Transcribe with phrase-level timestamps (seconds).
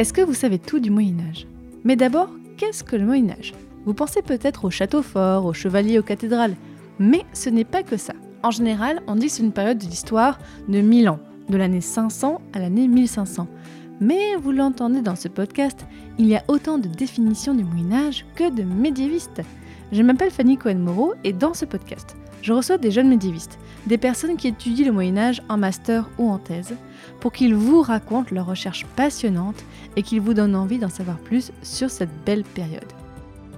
[0.00, 1.46] Est-ce que vous savez tout du Moyen Âge
[1.84, 3.52] Mais d'abord, qu'est-ce que le Moyen Âge
[3.84, 6.54] Vous pensez peut-être au château fort, aux chevaliers, aux cathédrales,
[6.98, 8.14] mais ce n'est pas que ça.
[8.42, 11.82] En général, on dit que c'est une période de l'histoire de 1000 ans, de l'année
[11.82, 13.46] 500 à l'année 1500.
[14.00, 15.84] Mais vous l'entendez dans ce podcast,
[16.16, 19.42] il y a autant de définitions du Moyen Âge que de médiévistes.
[19.92, 24.36] Je m'appelle Fanny Cohen-Moreau et dans ce podcast, je reçois des jeunes médiévistes, des personnes
[24.36, 26.74] qui étudient le Moyen Âge en master ou en thèse,
[27.20, 29.62] pour qu'ils vous racontent leurs recherches passionnantes
[29.96, 32.92] et qu'ils vous donnent envie d'en savoir plus sur cette belle période.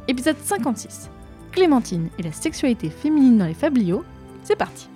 [0.09, 1.11] Épisode 56.
[1.53, 4.05] Clémentine et la sexualité féminine dans les fabliaux.
[4.43, 4.89] C'est parti.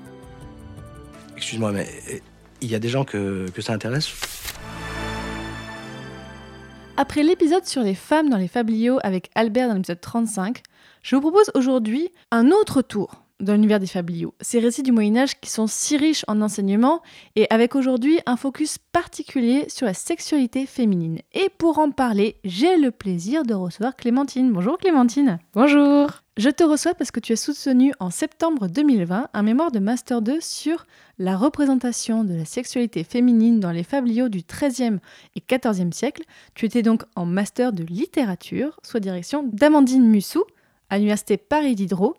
[1.36, 2.18] Excuse-moi, mais euh,
[2.60, 4.10] il y a des gens que, que ça intéresse?
[6.96, 10.62] Après l'épisode sur les femmes dans les fabliaux avec Albert dans l'épisode 35,
[11.02, 14.34] je vous propose aujourd'hui un autre tour dans l'univers des fabliaux.
[14.40, 17.02] Ces récits du Moyen Âge qui sont si riches en enseignements
[17.34, 21.20] et avec aujourd'hui un focus particulier sur la sexualité féminine.
[21.34, 24.52] Et pour en parler, j'ai le plaisir de recevoir Clémentine.
[24.52, 25.38] Bonjour Clémentine.
[25.52, 26.22] Bonjour.
[26.36, 30.20] Je te reçois parce que tu as soutenu en septembre 2020 un mémoire de Master
[30.20, 30.86] 2 sur
[31.18, 34.98] la représentation de la sexualité féminine dans les fabliaux du XIIIe
[35.34, 36.24] et XIVe siècle.
[36.54, 40.44] Tu étais donc en Master de littérature, soit direction d'Amandine Mussou
[40.90, 42.16] à l'université Paris Diderot.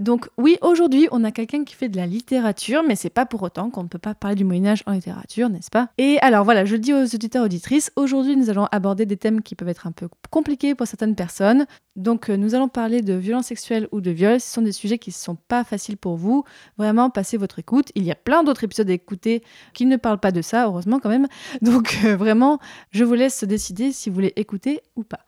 [0.00, 3.42] Donc oui, aujourd'hui, on a quelqu'un qui fait de la littérature, mais c'est pas pour
[3.42, 5.88] autant qu'on ne peut pas parler du Moyen Âge en littérature, n'est-ce pas?
[5.98, 9.42] Et alors voilà, je le dis aux auditeurs auditrices, aujourd'hui nous allons aborder des thèmes
[9.42, 11.66] qui peuvent être un peu compliqués pour certaines personnes.
[11.96, 14.98] Donc euh, nous allons parler de violences sexuelles ou de viols, ce sont des sujets
[14.98, 16.44] qui ne sont pas faciles pour vous.
[16.78, 17.90] Vraiment, passez votre écoute.
[17.94, 19.42] Il y a plein d'autres épisodes à écouter
[19.74, 21.26] qui ne parlent pas de ça, heureusement quand même.
[21.62, 22.58] Donc euh, vraiment,
[22.90, 25.20] je vous laisse décider si vous voulez écouter ou pas.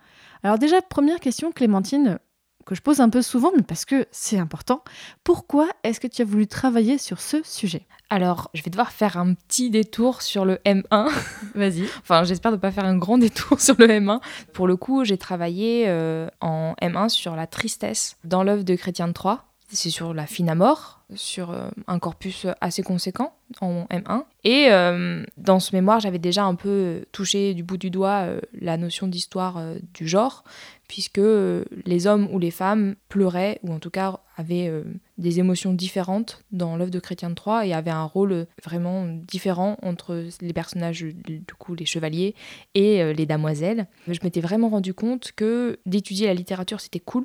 [0.42, 2.19] Alors déjà, première question, Clémentine,
[2.66, 4.82] que je pose un peu souvent, mais parce que c'est important.
[5.24, 7.86] Pourquoi est-ce que tu as voulu travailler sur ce sujet?
[8.12, 11.10] Alors, je vais devoir faire un petit détour sur le M1.
[11.54, 11.84] Vas-y.
[12.02, 14.20] enfin, j'espère ne pas faire un grand détour sur le M1.
[14.52, 19.08] Pour le coup, j'ai travaillé euh, en M1 sur la tristesse dans l'œuvre de Chrétien
[19.08, 19.42] de Troyes.
[19.70, 24.24] C'est sur la fine à mort, sur euh, un corpus assez conséquent en M1.
[24.44, 28.26] Et euh, dans ce mémoire, j'avais déjà un peu touché du bout du doigt
[28.60, 29.58] la notion d'histoire
[29.94, 30.44] du genre,
[30.92, 34.84] puisque euh, les hommes ou les femmes pleuraient, ou en tout cas avaient euh,
[35.16, 39.06] des émotions différentes dans l'œuvre de Chrétien de Troyes et avaient un rôle euh, vraiment
[39.06, 42.34] différent entre les personnages, du coup les chevaliers
[42.75, 43.86] et les damoiselles.
[44.06, 47.25] Je m'étais vraiment rendu compte que d'étudier la littérature c'était cool,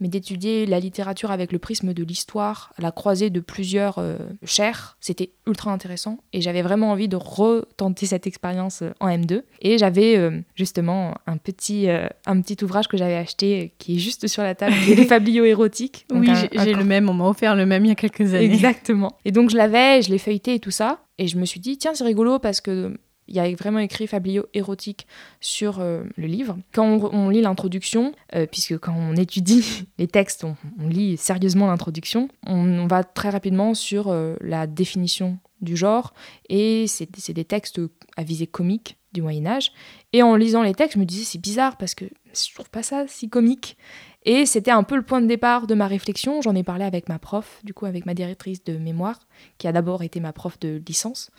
[0.00, 4.96] mais d'étudier la littérature avec le prisme de l'histoire, la croisée de plusieurs euh, chaires,
[5.00, 9.42] c'était ultra intéressant et j'avais vraiment envie de retenter cette expérience euh, en M2.
[9.60, 13.98] Et j'avais euh, justement un petit, euh, un petit ouvrage que j'avais acheté qui est
[13.98, 16.06] juste sur la table, qui est les fabliaux érotiques.
[16.08, 18.44] Donc Oui, j'ai le même, on m'a offert le même il y a quelques années.
[18.44, 19.16] Exactement.
[19.24, 21.00] Et donc je l'avais, je l'ai feuilleté et tout ça.
[21.18, 24.06] Et je me suis dit, tiens, c'est rigolo parce que il y a vraiment écrit
[24.06, 25.06] Fablio érotique
[25.40, 26.58] sur euh, le livre.
[26.72, 30.56] Quand on, lit l'introduction, euh, puisque quand on étudie les textes, on,
[30.88, 36.12] lit sérieusement l'introduction, on, va très rapidement sur euh, la définition du genre.
[36.48, 37.80] Et c'est c'est des textes
[38.16, 39.72] à visée comique du Moyen Âge.
[40.12, 42.82] Et en lisant les textes, je me disais, c'est bizarre parce que je trouve pas
[42.82, 43.76] ça si comique.
[44.24, 46.40] Et c'était un peu le point de départ de ma réflexion.
[46.42, 49.18] J'en ai parlé avec ma prof, du coup avec ma directrice de mémoire,
[49.58, 51.30] qui a d'abord été ma prof de licence.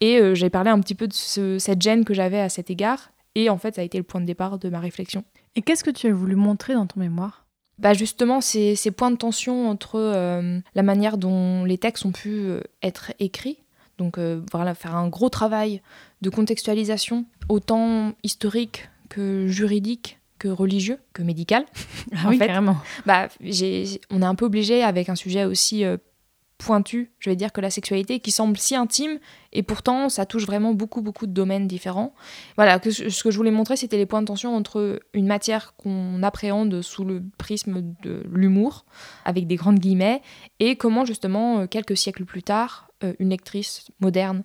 [0.00, 2.70] Et euh, j'ai parlé un petit peu de ce- cette gêne que j'avais à cet
[2.70, 3.10] égard.
[3.34, 5.24] Et en fait, ça a été le point de départ de ma réflexion.
[5.56, 7.46] Et qu'est-ce que tu as voulu montrer dans ton mémoire?
[7.78, 12.10] Bah justement, ces, ces points de tension entre euh, la manière dont les textes ont
[12.12, 13.58] pu euh, être écrits,
[13.98, 15.80] donc euh, voilà, faire un gros travail
[16.20, 21.66] de contextualisation, autant historique que juridique, que religieux, que médical.
[22.16, 22.76] Ah En oui, fait, carrément.
[23.06, 25.84] bah, on est un peu obligé avec un sujet aussi
[26.58, 29.18] euh, pointu, je vais dire, que la sexualité, qui semble si intime,
[29.52, 32.14] et pourtant ça touche vraiment beaucoup, beaucoup de domaines différents.
[32.56, 36.22] Voilà, ce que je voulais montrer, c'était les points de tension entre une matière qu'on
[36.22, 38.84] appréhende sous le prisme de l'humour,
[39.24, 40.20] avec des grandes guillemets,
[40.60, 44.42] et comment justement, euh, quelques siècles plus tard, euh, une lectrice moderne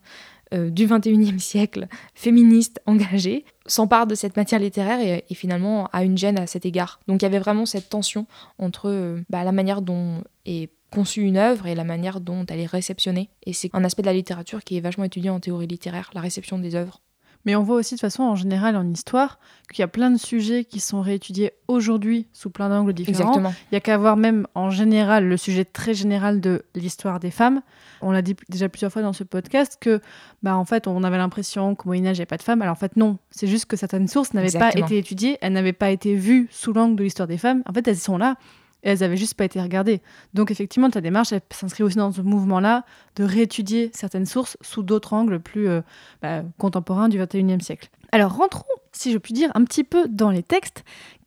[0.54, 6.18] euh, du 21e siècle, féministe, engagée, s'empare de cette matière littéraire et, finalement a une
[6.18, 7.00] gêne à cet égard.
[7.08, 8.28] Donc il y avait vraiment cette tension
[8.60, 12.66] entre bah, la manière dont est conçue une œuvre et la manière dont elle est
[12.66, 13.30] réceptionnée.
[13.46, 16.22] Et c'est un aspect de la littérature qui est vachement étudié en théorie littéraire, la
[16.22, 17.02] réception des œuvres.
[17.46, 19.38] Mais on voit aussi de façon en général en histoire
[19.70, 23.32] qu'il y a plein de sujets qui sont réétudiés aujourd'hui sous plein d'angles différents.
[23.32, 23.54] Exactement.
[23.70, 27.32] Il y a qu'à voir même en général le sujet très général de l'histoire des
[27.32, 27.62] femmes.
[28.02, 30.00] On l'a dit déjà plusieurs fois dans ce podcast que,
[30.42, 32.62] bah, en fait, on avait l'impression qu'au Moyen Âge, il n'y avait pas de femmes.
[32.62, 33.18] Alors en fait, non.
[33.30, 36.72] C'est juste que certaines sources n'avaient pas été étudiées, elles n'avaient pas été vues sous
[36.72, 37.62] l'angle de l'histoire des femmes.
[37.66, 38.38] En fait, elles sont là.
[38.84, 40.02] Et elles avaient juste pas été regardées.
[40.34, 42.84] Donc effectivement, ta démarche, s'inscrit aussi dans ce mouvement-là
[43.16, 45.82] de réétudier certaines sources sous d'autres angles plus euh,
[46.22, 47.90] bah, contemporains du 21e siècle.
[48.12, 50.84] Alors rentrons, si je puis dire, un petit peu dans les textes.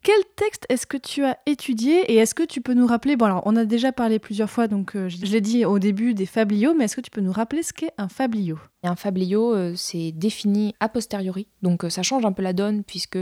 [0.07, 3.25] Quel texte est-ce que tu as étudié et est-ce que tu peux nous rappeler, bon
[3.27, 6.27] alors on a déjà parlé plusieurs fois, donc euh, je l'ai dit au début des
[6.27, 8.57] fabliaux, mais est-ce que tu peux nous rappeler ce qu'est un fabliau?
[8.85, 11.49] Un fabliau, euh, c'est défini a posteriori.
[11.63, 13.19] Donc euh, ça change un peu la donne puisque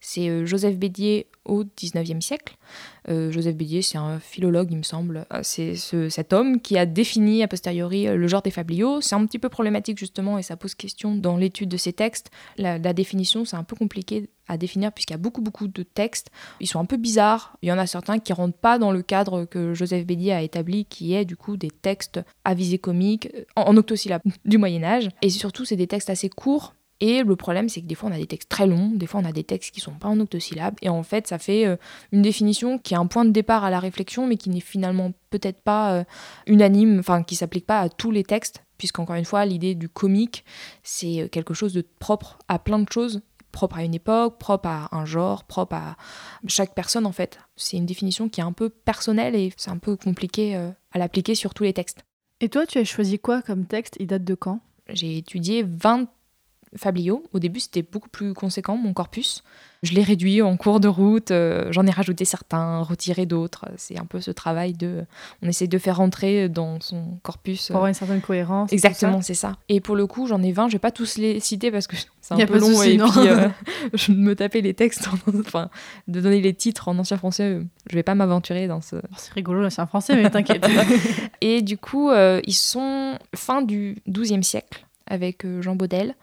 [0.00, 2.56] c'est Joseph Bédier au 19e siècle.
[3.08, 5.26] Joseph Bédier, c'est un philologue, il me semble.
[5.32, 9.00] Euh, C'est ce- cet homme qui a défini a posteriori le genre des fabliaux.
[9.00, 12.30] C'est un petit peu problématique justement et ça pose question dans l'étude de ces textes.
[12.58, 16.30] La définition, c'est un peu compliqué à définir puisqu'il y a beaucoup beaucoup de textes.
[16.60, 17.56] Ils sont un peu bizarres.
[17.62, 20.42] Il y en a certains qui rentrent pas dans le cadre que Joseph Bédier a
[20.42, 24.84] établi, qui est du coup des textes à visée comique, en, en octosyllabes du Moyen
[24.84, 25.08] Âge.
[25.22, 26.74] Et surtout, c'est des textes assez courts.
[27.00, 29.20] Et le problème, c'est que des fois, on a des textes très longs, des fois,
[29.20, 30.76] on a des textes qui sont pas en octosyllabes.
[30.80, 31.76] Et en fait, ça fait euh,
[32.10, 35.12] une définition qui est un point de départ à la réflexion, mais qui n'est finalement
[35.28, 36.04] peut-être pas euh,
[36.46, 40.44] unanime, enfin, qui s'applique pas à tous les textes, puisqu'encore une fois, l'idée du comique,
[40.82, 43.20] c'est euh, quelque chose de propre à plein de choses
[43.56, 45.96] propre à une époque, propre à un genre, propre à
[46.46, 47.38] chaque personne en fait.
[47.56, 50.98] C'est une définition qui est un peu personnelle et c'est un peu compliqué euh, à
[50.98, 52.04] l'appliquer sur tous les textes.
[52.42, 53.96] Et toi, tu as choisi quoi comme texte?
[53.98, 54.60] Il date de quand?
[54.90, 56.06] J'ai étudié 20
[56.74, 57.24] fabliaux.
[57.32, 59.42] Au début, c'était beaucoup plus conséquent, mon corpus.
[59.82, 63.66] Je l'ai réduit en cours de route, euh, j'en ai rajouté certains, retiré d'autres.
[63.76, 65.04] C'est un peu ce travail de...
[65.42, 67.66] On essaie de faire rentrer dans son corpus...
[67.68, 68.72] Pour avoir une certaine cohérence.
[68.72, 69.56] et Exactement, c'est ça.
[69.68, 71.96] Et pour le coup, j'en ai 20, je vais pas tous les citer parce que
[72.20, 73.10] c'est un peu long souci, et non.
[73.10, 73.48] puis euh,
[73.94, 75.68] je me taper les textes, en- enfin,
[76.08, 78.96] de donner les titres en ancien français, euh, je vais pas m'aventurer dans ce...
[79.16, 80.66] C'est rigolo, un français, mais t'inquiète.
[81.42, 86.16] Et du coup, euh, ils sont fin du XIIe siècle avec Jean Baudel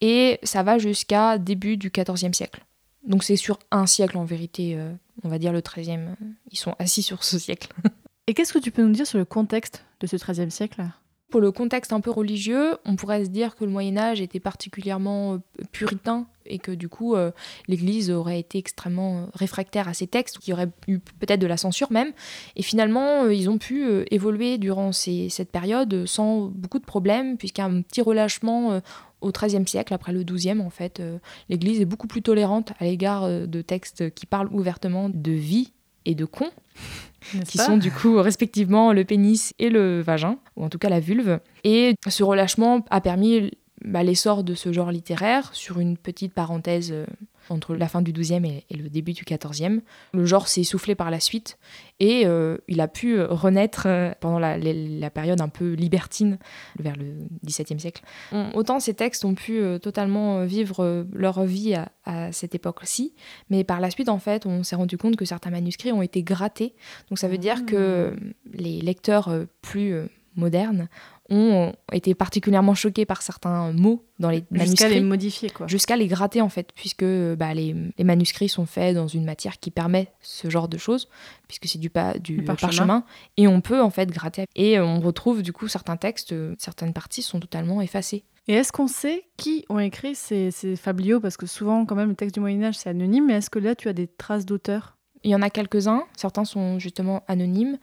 [0.00, 2.64] et ça va jusqu'à début du XIVe siècle.
[3.06, 4.92] Donc c'est sur un siècle en vérité, euh,
[5.24, 5.98] on va dire le XIIIe.
[5.98, 7.68] euh, Ils sont assis sur ce siècle.
[8.26, 10.82] et qu'est-ce que tu peux nous dire sur le contexte de ce XIIIe siècle?
[11.30, 14.40] Pour le contexte un peu religieux, on pourrait se dire que le Moyen Âge était
[14.40, 15.38] particulièrement euh,
[15.70, 17.30] puritain et que du coup euh,
[17.68, 21.56] l'Église aurait été extrêmement réfractaire à ces textes, qu'il y aurait eu peut-être de la
[21.56, 22.12] censure même.
[22.56, 27.36] Et finalement, ils ont pu euh, évoluer durant ces- cette période sans beaucoup de problèmes,
[27.38, 28.80] puisqu'il y a un petit relâchement euh,
[29.20, 31.00] au XIIIe siècle, après le XIIe en fait.
[31.00, 31.18] euh,
[31.48, 35.72] L'Église est beaucoup plus tolérante à l'égard euh, de textes qui parlent ouvertement de vie
[36.06, 36.46] et de con
[37.46, 41.00] qui sont du coup respectivement le pénis et le vagin, ou en tout cas la
[41.00, 41.38] vulve.
[41.64, 43.50] Et ce relâchement a permis
[43.84, 47.06] bah, l'essor de ce genre littéraire sur une petite parenthèse euh,
[47.50, 49.80] entre la fin du XIIe et, et le début du XIVe.
[50.14, 51.58] Le genre s'est essoufflé par la suite
[51.98, 55.72] et euh, il a pu euh, renaître euh, pendant la, la- la période un peu
[55.74, 56.38] libertine
[56.78, 57.14] vers le
[57.44, 58.02] XVIIe siècle.
[58.32, 63.14] On- autant ces textes ont pu euh, totalement vivre leur vie à, à cette époque-ci,
[63.50, 66.22] mais par la suite, en fait, on s'est rendu compte que certains manuscrits ont été
[66.22, 66.74] grattés.
[67.08, 68.10] Donc ça veut dire que euh,
[68.52, 69.30] les lecteurs
[69.62, 69.94] plus
[70.36, 70.88] modernes
[71.28, 74.94] ont été particulièrement choqués par certains mots dans les Jusqu'à manuscrits.
[74.94, 75.66] les modifier, quoi.
[75.68, 79.58] Jusqu'à les gratter en fait, puisque bah, les, les manuscrits sont faits dans une matière
[79.60, 81.08] qui permet ce genre de choses,
[81.46, 82.66] puisque c'est du, pa- du parchemin.
[82.68, 83.04] parchemin.
[83.36, 84.44] et on peut en fait gratter.
[84.56, 88.24] Et on retrouve du coup certains textes, certaines parties sont totalement effacées.
[88.48, 92.08] Et est-ce qu'on sait qui ont écrit ces, ces fabliaux Parce que souvent, quand même,
[92.08, 94.96] le texte du Moyen-Âge, c'est anonyme, mais est-ce que là, tu as des traces d'auteurs?
[95.22, 97.78] Il y en a quelques-uns, certains sont justement anonymes.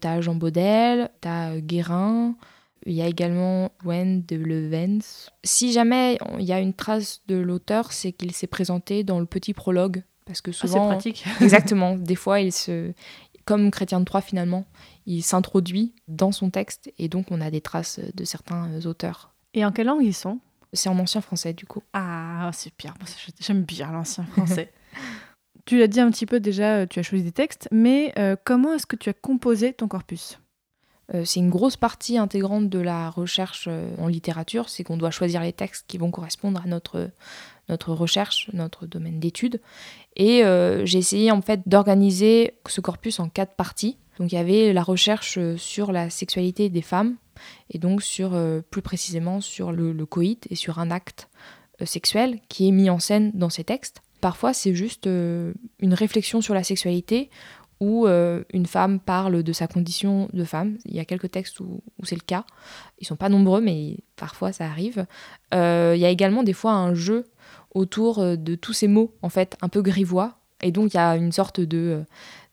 [0.00, 2.34] T'as Jean Baudel, t'as euh, Guérin,
[2.86, 5.30] il y a également Gwen de Levens.
[5.44, 9.26] Si jamais il y a une trace de l'auteur, c'est qu'il s'est présenté dans le
[9.26, 10.02] petit prologue.
[10.24, 10.86] Parce que Ah, c'est souvent.
[10.88, 11.24] pratique.
[11.40, 11.96] Exactement.
[11.96, 12.92] Des fois, il se.
[13.46, 14.64] Comme Chrétien de Troyes, finalement,
[15.06, 19.32] il s'introduit dans son texte et donc on a des traces de certains euh, auteurs.
[19.54, 20.38] Et en quelle langue ils sont?
[20.72, 21.82] C'est en ancien français, du coup.
[21.92, 22.94] Ah, c'est ça,
[23.40, 24.72] J'aime bien l'ancien français.
[25.64, 28.36] tu l'as dit un petit peu déjà, euh, tu as choisi des textes, mais euh,
[28.44, 30.38] comment est-ce que tu as composé ton corpus?
[31.14, 35.42] Euh, c'est une grosse partie intégrante de la recherche en littérature, c'est qu'on doit choisir
[35.42, 37.10] les textes qui vont correspondre à notre,
[37.68, 39.60] notre recherche, notre domaine d'étude.
[40.16, 40.42] Et
[40.84, 43.96] j'ai essayé en fait d'organiser ce corpus en quatre parties.
[44.18, 47.16] Donc il y avait la recherche sur la sexualité des femmes,
[47.70, 48.38] et donc sur
[48.70, 51.28] plus précisément sur le, coït et sur un acte
[51.84, 54.02] sexuel qui est mis en scène dans ces textes.
[54.20, 57.30] Parfois c'est juste euh, une réflexion sur la sexualité
[57.80, 60.76] où euh, une femme parle de sa condition de femme.
[60.84, 62.44] Il y a quelques textes où, c'est le cas.
[62.98, 65.06] Ils sont pas nombreux, mais parfois ça arrive.
[65.54, 67.24] Euh, il y a également des fois un jeu
[67.74, 70.36] autour de tous ces mots, en fait, un peu grivois.
[70.60, 72.04] Et donc il y a une sorte de,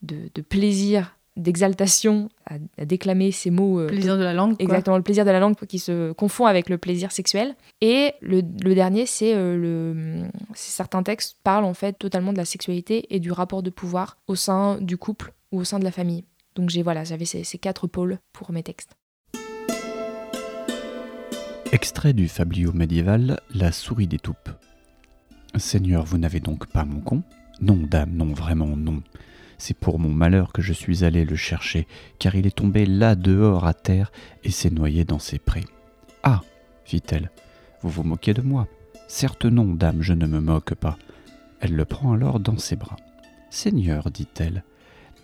[0.01, 3.79] de plaisir d'exaltation à, déclamer ces mots.
[3.79, 4.55] Euh, plaisir de la langue.
[4.59, 7.55] Exactement, le plaisir de la langue qui se confond avec le plaisir sexuel.
[7.81, 10.27] Et le, dernier, c'est euh, le.
[10.53, 14.35] Certains textes parlent en fait totalement de la sexualité et du rapport de pouvoir au
[14.35, 16.25] sein du couple ou au sein de la famille.
[16.55, 18.95] Donc j'ai voilà, j'avais ces, ces quatre pôles pour mes textes.
[21.71, 24.49] Extrait du fablio médiéval La souris des toupes.
[25.57, 27.23] Seigneur, vous n'avez donc pas mon con?
[27.59, 29.01] Non, dame, non, vraiment non.
[29.57, 31.87] C'est pour mon malheur que je suis allé le chercher,
[32.19, 34.11] car il est tombé là dehors à terre
[34.43, 35.65] et s'est noyé dans ses prés.
[36.23, 36.41] Ah
[36.85, 37.31] fit-elle,
[37.81, 38.67] vous vous moquez de moi
[39.07, 40.97] Certes non, dame, je ne me moque pas.
[41.59, 42.97] Elle le prend alors dans ses bras.
[43.49, 44.63] Seigneur, dit-elle,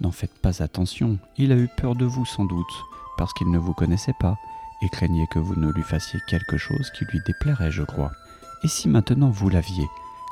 [0.01, 2.83] n'en faites pas attention, il a eu peur de vous sans doute,
[3.17, 4.37] parce qu'il ne vous connaissait pas,
[4.81, 8.11] et craignait que vous ne lui fassiez quelque chose qui lui déplairait, je crois.
[8.63, 9.87] Et si maintenant vous l'aviez,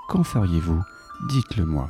[0.08, 0.82] qu'en feriez-vous?
[1.30, 1.90] Dites-le moi.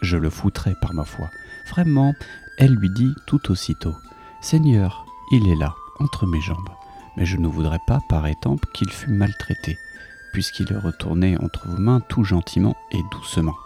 [0.00, 1.30] Je le foutrais par ma foi.
[1.70, 2.14] Vraiment,
[2.58, 3.96] elle lui dit tout aussitôt
[4.40, 6.70] Seigneur, il est là, entre mes jambes,
[7.16, 9.78] mais je ne voudrais pas, par étampe, qu'il fût maltraité,
[10.32, 13.56] puisqu'il est retourné entre vos mains tout gentiment et doucement.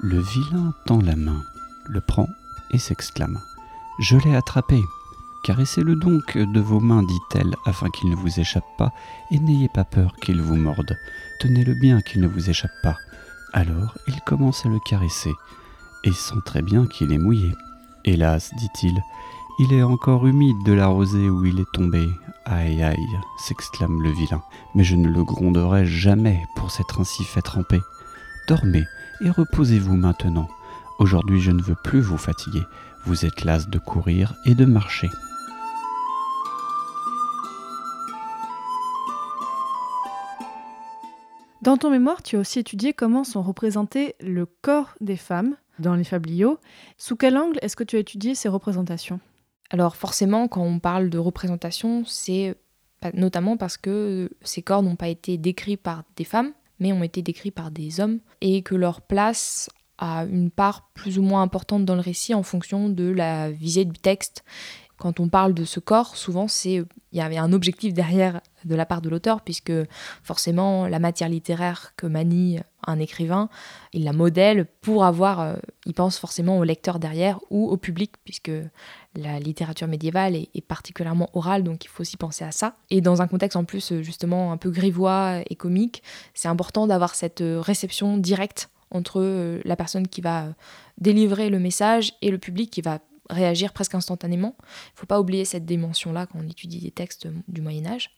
[0.00, 1.42] Le vilain tend la main,
[1.86, 2.28] le prend
[2.70, 3.40] et s'exclame
[3.98, 4.80] Je l'ai attrapé.
[5.44, 8.92] Caressez-le donc de vos mains, dit-elle, afin qu'il ne vous échappe pas,
[9.30, 10.96] et n'ayez pas peur qu'il vous morde.
[11.40, 12.96] Tenez-le bien qu'il ne vous échappe pas.
[13.52, 15.32] Alors il commence à le caresser,
[16.04, 17.54] et sent très bien qu'il est mouillé.
[18.04, 19.02] Hélas, dit-il,
[19.58, 22.08] il est encore humide de la rosée où il est tombé.
[22.44, 24.42] Aïe aïe, s'exclame le vilain,
[24.74, 27.80] mais je ne le gronderai jamais pour s'être ainsi fait tremper.
[28.46, 28.84] Dormez
[29.20, 30.48] et reposez-vous maintenant.
[30.98, 32.62] Aujourd'hui je ne veux plus vous fatiguer.
[33.04, 35.10] Vous êtes las de courir et de marcher.
[41.62, 45.94] Dans ton mémoire, tu as aussi étudié comment sont représentés le corps des femmes dans
[45.94, 46.58] les fabliaux.
[46.96, 49.20] Sous quel angle est-ce que tu as étudié ces représentations?
[49.70, 52.56] Alors forcément, quand on parle de représentation, c'est
[53.14, 57.22] notamment parce que ces corps n'ont pas été décrits par des femmes, mais ont été
[57.22, 59.68] décrits par des hommes, et que leur place
[59.98, 63.84] a une part plus ou moins importante dans le récit en fonction de la visée
[63.84, 64.44] du texte
[64.98, 68.74] quand on parle de ce corps, souvent c'est il y avait un objectif derrière de
[68.74, 69.72] la part de l'auteur, puisque
[70.22, 73.48] forcément la matière littéraire que manie un écrivain,
[73.92, 78.12] il la modèle pour avoir, euh, il pense forcément au lecteur derrière ou au public,
[78.24, 78.50] puisque
[79.16, 82.74] la littérature médiévale est, est, particulièrement orale, donc il faut aussi penser à ça.
[82.90, 86.02] Et dans un contexte en plus justement un peu grivois et comique,
[86.34, 90.46] c'est important d'avoir cette réception directe entre euh, la personne qui va
[90.98, 92.98] délivrer le message et le public qui va
[93.30, 94.56] réagir presque instantanément.
[94.58, 98.10] Il ne faut pas oublier cette dimension-là quand on étudie des textes du Moyen Âge.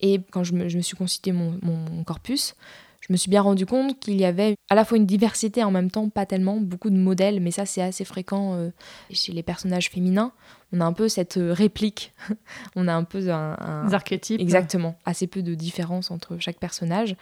[0.00, 2.54] Et quand je me, suis constitué mon, corpus,
[3.00, 5.70] je me suis bien rendu compte qu'il y avait à la fois une diversité en
[5.70, 8.70] même temps, pas tellement, beaucoup de modèles, mais ça c'est assez fréquent euh,
[9.10, 10.32] chez les personnages féminins.
[10.72, 12.12] On a un peu cette euh, réplique,
[12.76, 13.84] on a un peu un...
[13.86, 14.40] Des archétypes.
[14.40, 17.16] Exactement, assez peu de différence entre chaque personnage.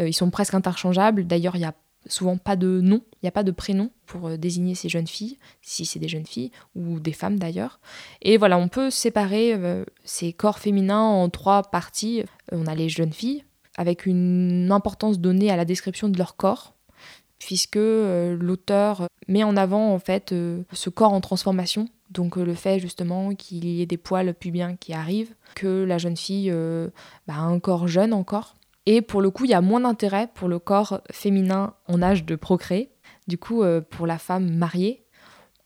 [0.00, 1.74] Euh, ils sont presque interchangeables, d'ailleurs il y a
[2.08, 5.06] souvent pas de nom, il n'y a pas de prénom pour euh, désigner ces jeunes
[5.06, 7.80] filles, si c'est des jeunes filles ou des femmes d'ailleurs.
[8.22, 12.24] Et voilà, on peut séparer euh, ces corps féminins en trois parties.
[12.52, 13.44] On a les jeunes filles,
[13.76, 16.74] avec une importance donnée à la description de leur corps,
[17.38, 20.34] puisque euh, l'auteur met en avant en fait
[20.72, 21.88] ce corps en transformation.
[22.10, 26.16] Donc le fait justement qu'il y ait des poils pubiens qui arrivent, que la jeune
[26.16, 26.50] fille
[27.26, 28.54] bah, a un corps jeune encore,
[28.90, 32.24] et pour le coup, il y a moins d'intérêt pour le corps féminin en âge
[32.24, 32.90] de procréer.
[33.26, 35.04] Du coup, euh, pour la femme mariée,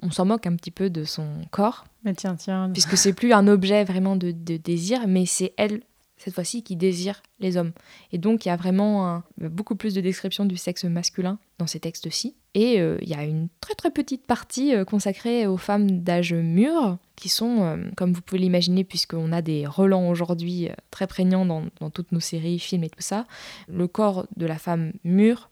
[0.01, 1.85] on s'en moque un petit peu de son corps.
[2.03, 2.69] Mais tiens, tiens.
[2.73, 5.85] Puisque c'est plus un objet vraiment de, désir, mais c'est elle,
[6.17, 7.71] cette fois-ci, qui désire les hommes.
[8.11, 11.79] Et donc, il y a vraiment beaucoup plus de description du sexe masculin dans ces
[11.79, 12.35] textes-ci.
[12.55, 16.35] Et euh, il y a une très très petite partie euh, consacrée aux femmes d'âge
[16.35, 21.47] mûr, qui sont, euh, comme vous pouvez l'imaginer, puisqu'on a des relents aujourd'hui très prégnants
[21.47, 23.27] dans, toutes nos séries, films et tout ça,
[23.69, 25.49] le corps de la femme mûre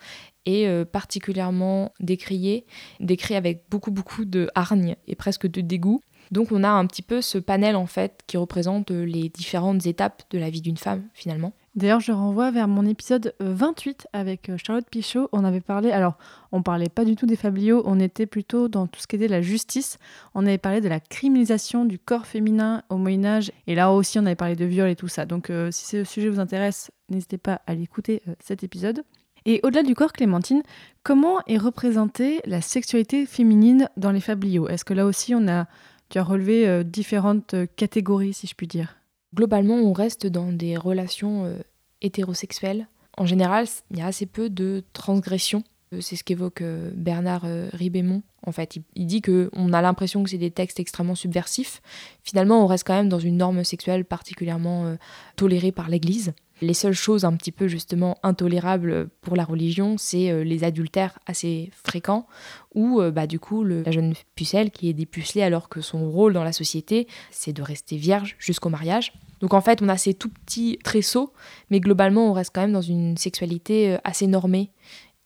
[0.47, 2.65] est particulièrement décrié,
[2.99, 6.01] décrit avec beaucoup beaucoup de hargne et presque de dégoût.
[6.31, 10.23] Donc on a un petit peu ce panel en fait qui représente les différentes étapes
[10.31, 11.53] de la vie d'une femme finalement.
[11.77, 15.29] D'ailleurs, je renvoie vers mon épisode 28 euh, avec euh, Charlotte Pichot.
[15.31, 16.19] On avait parlé, alors
[16.51, 19.29] on parlait pas du tout des fabliaux, on était plutôt dans tout ce qui était
[19.29, 19.97] la justice.
[20.35, 24.19] On avait parlé de la criminalisation du corps féminin au Moyen Âge, et là aussi
[24.19, 25.27] on avait parlé de viol et tout ça.
[25.27, 29.05] Donc euh, si ce sujet vous intéresse, n'hésitez pas à l'écouter cet épisode.
[29.47, 30.63] Et au-delà du corps, Clémentine,
[31.05, 34.69] comment est représentée la sexualité féminine dans les fabliaux?
[34.69, 35.67] Est-ce que là aussi, on a,
[36.09, 39.00] tu as relevé différentes catégories, si je puis dire?
[39.35, 41.57] Globalement, on reste dans des relations euh,
[42.03, 42.89] hétérosexuelles.
[43.17, 45.63] En général, il y a assez peu de transgressions.
[46.01, 46.63] C'est ce qu'évoque
[46.95, 48.23] Bernard Ribémont.
[48.47, 51.83] En fait, il, dit que on a l'impression que c'est des textes extrêmement subversifs.
[52.23, 54.97] Finalement, on reste quand même dans une norme sexuelle particulièrement
[55.35, 56.33] tolérée par l'Église.
[56.61, 61.19] Les seules choses un petit peu justement intolérables pour la religion, c'est euh, les adultères
[61.27, 62.27] assez fréquents,
[62.75, 66.35] ou euh, bah, du coup la jeune pucelle qui est dépucelée alors que son rôle
[66.35, 69.13] dans la société, c'est de rester vierge jusqu'au mariage.
[69.41, 71.33] Donc en fait, on a ces tout petits tresseaux,
[71.71, 74.71] mais globalement, on reste quand même dans une sexualité euh, assez normée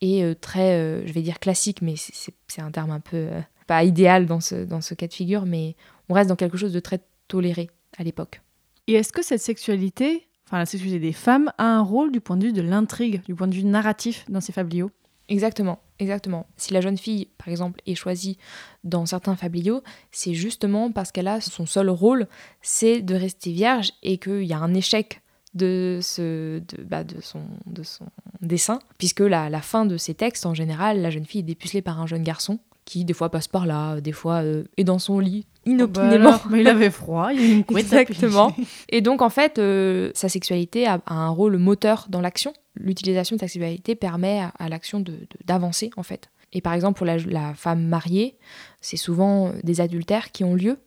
[0.01, 3.29] et très, je vais dire classique, mais c'est un terme un peu
[3.65, 5.75] pas idéal dans ce, dans ce cas de figure, mais
[6.09, 8.41] on reste dans quelque chose de très toléré à l'époque.
[8.87, 12.37] Et est-ce que cette sexualité, enfin la sexualité des femmes, a un rôle du point
[12.37, 14.91] de vue de l'intrigue, du point de vue narratif dans ces fabliaux
[15.27, 16.45] Exactement, exactement.
[16.55, 18.37] Si la jeune fille, par exemple, est choisie
[18.83, 22.27] dans certains fabliaux, c'est justement parce qu'elle a son seul rôle,
[22.61, 25.21] c'est de rester vierge et qu'il y a un échec
[25.55, 28.05] de, ce, de, bah, de, son, de son
[28.41, 31.81] dessin, puisque la, la fin de ces textes, en général, la jeune fille est dépucelée
[31.81, 34.99] par un jeune garçon qui des fois passe par là, des fois euh, est dans
[34.99, 36.31] son lit inopinément.
[36.31, 37.85] Bah mais il avait froid, il y a une couette.
[37.85, 38.55] Exactement.
[38.89, 42.53] Et donc en fait, euh, sa sexualité a, un rôle moteur dans l'action.
[42.75, 45.03] L'utilisation de sa sexualité permet à, l'action
[45.45, 46.29] d'avancer en fait.
[46.53, 48.37] Et par exemple pour la, femme mariée,
[48.81, 50.77] c'est souvent des adultères qui ont lieu.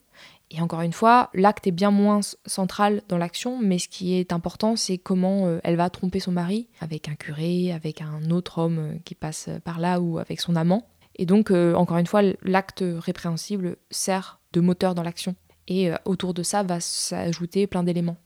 [0.50, 4.32] Et encore une fois, l'acte est bien moins central dans l'action, mais ce qui est
[4.32, 8.58] important, c'est comment euh, elle va tromper son mari avec un curé, avec un autre
[8.58, 10.86] homme qui passe par là ou avec son amant.
[11.18, 15.34] Et donc, euh, encore une fois, l'acte répréhensible sert de moteur dans l'action.
[15.66, 18.16] Et euh, autour de ça va s'ajouter plein d'éléments.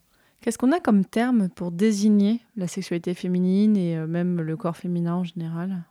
[0.42, 4.76] Qu'est-ce qu'on a comme terme pour désigner la sexualité féminine et euh, même le corps
[4.76, 5.84] féminin en général?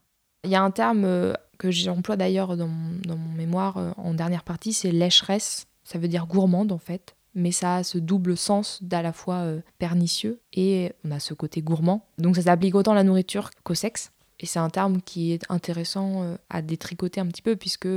[0.44, 2.70] Il y a un terme que j'emploie d'ailleurs dans,
[3.06, 5.68] dans, mon mémoire en dernière partie, c'est lécheresse.
[5.84, 9.46] Ça veut dire gourmande en fait mais ça a ce double sens d'à la fois
[9.78, 12.06] pernicieux et on a ce côté gourmand.
[12.18, 14.12] Donc ça s'applique autant à la nourriture qu'au sexe.
[14.42, 17.88] Et c'est un terme qui est intéressant euh, à détricoter un petit peu, puisque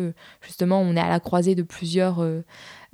[0.42, 2.44] justement, on est à la croisée de plusieurs, euh,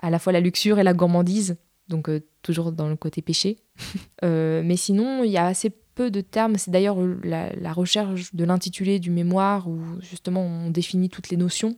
[0.00, 1.56] à la fois la luxure et la gourmandise,
[1.88, 3.58] donc euh, toujours dans le côté péché.
[4.22, 6.56] mais sinon, il y a assez peu de termes.
[6.56, 11.76] C'est d'ailleurs la, recherche de l'intitulé du mémoire, où justement on définit toutes les notions.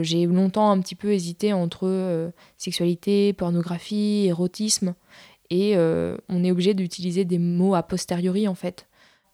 [0.00, 4.94] J'ai longtemps un petit peu hésité entre sexualité, pornographie, érotisme,
[5.50, 8.86] et on est obligé d'utiliser des mots a posteriori en fait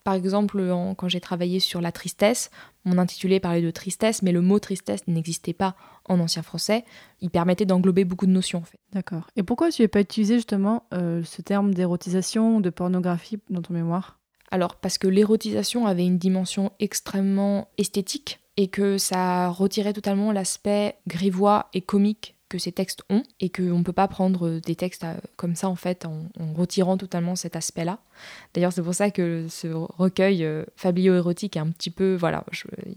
[0.04, 0.62] par exemple,
[0.96, 2.50] quand j'ai travaillé sur la tristesse,
[2.84, 6.84] mon intitulé parlait de tristesse, mais le mot tristesse n'existait pas en ancien français.
[7.20, 8.78] Il permettait d'englober beaucoup de notions, en fait.
[8.92, 9.26] D'accord.
[9.36, 13.62] Et pourquoi tu n'as pas utilisé justement euh, ce terme d'érotisation ou de pornographie dans
[13.62, 14.18] ton mémoire?
[14.50, 20.96] Alors, parce que l'érotisation avait une dimension extrêmement esthétique et que ça retirait totalement l'aspect
[21.06, 25.04] grivois et comique que ces textes ont et qu'on ne peut pas prendre des textes
[25.04, 27.98] euh, comme ça en fait en, retirant totalement cet aspect-là.
[28.52, 32.44] D'ailleurs c'est pour ça que ce recueil euh, fablio-érotique est un petit peu voilà.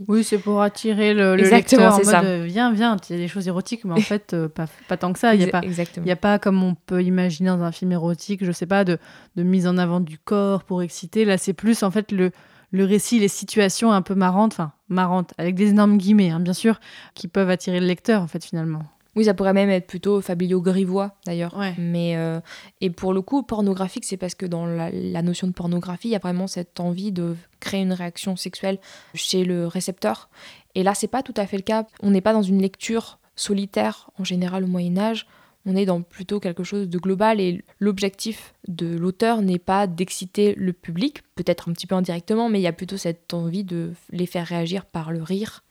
[0.08, 2.24] Oui c'est pour attirer le, le lecteur en mode ça.
[2.24, 5.13] Euh, viens viens il y a des choses érotiques mais en fait pas, pas, tant
[5.13, 7.62] que ça il n'y a pas il y a pas comme on peut imaginer dans
[7.62, 8.98] un film érotique je sais pas de,
[9.36, 12.32] de mise en avant du corps pour exciter là c'est plus en fait le
[12.74, 16.54] le récit, les situations un peu marrantes, enfin marrantes, avec des énormes guillemets, hein, bien
[16.54, 16.80] sûr,
[17.13, 18.82] qui peuvent attirer le lecteur, en fait, finalement.
[19.15, 21.56] Oui, ça pourrait même être plutôt Fabio Grivois d'ailleurs.
[21.78, 22.39] Mais euh,
[22.82, 26.15] et pour le coup, pornographique, c'est parce que dans la, notion de pornographie, il y
[26.15, 28.80] a vraiment cette envie de créer une réaction sexuelle
[29.13, 30.30] chez le récepteur.
[30.76, 31.86] Et là, c'est pas tout à fait le cas.
[32.02, 35.28] On n'est pas dans une lecture solitaire en général au Moyen Âge.
[35.65, 40.56] On est dans plutôt quelque chose de global et l'objectif de l'auteur n'est pas d'exciter
[40.56, 43.93] le public, peut-être un petit peu indirectement, mais il y a plutôt cette envie de
[44.12, 45.63] les faire réagir par le rire,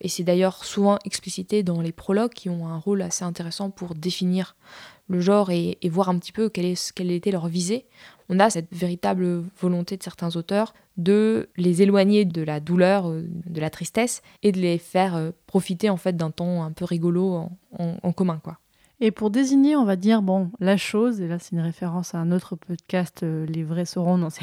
[0.00, 3.94] et c'est d'ailleurs souvent explicité dans les prologues qui ont un rôle assez intéressant pour
[3.94, 4.56] définir
[5.08, 6.66] le genre et, voir un petit peu quelle,
[7.10, 7.86] était leur visée.
[8.28, 13.22] On a cette véritable volonté de certains auteurs de les éloigner de la douleur, euh,
[13.46, 16.84] de la tristesse, et de les faire euh, profiter en fait d'un temps un peu
[16.84, 18.40] rigolo en, en commun.
[18.42, 18.58] quoi.
[18.98, 22.18] Et pour désigner, on va dire, bon, la chose, et là c'est une référence à
[22.18, 24.40] un autre podcast, euh, Les vrais sauront, non, ça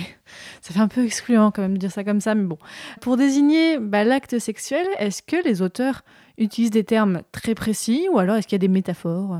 [0.61, 2.59] fait un peu excluant quand même de dire ça comme ça, mais bon.
[3.01, 6.03] Pour désigner bah, l'acte sexuel, est-ce que les auteurs
[6.37, 9.39] utilisent des termes très précis ou alors est-ce qu'il y a des métaphores?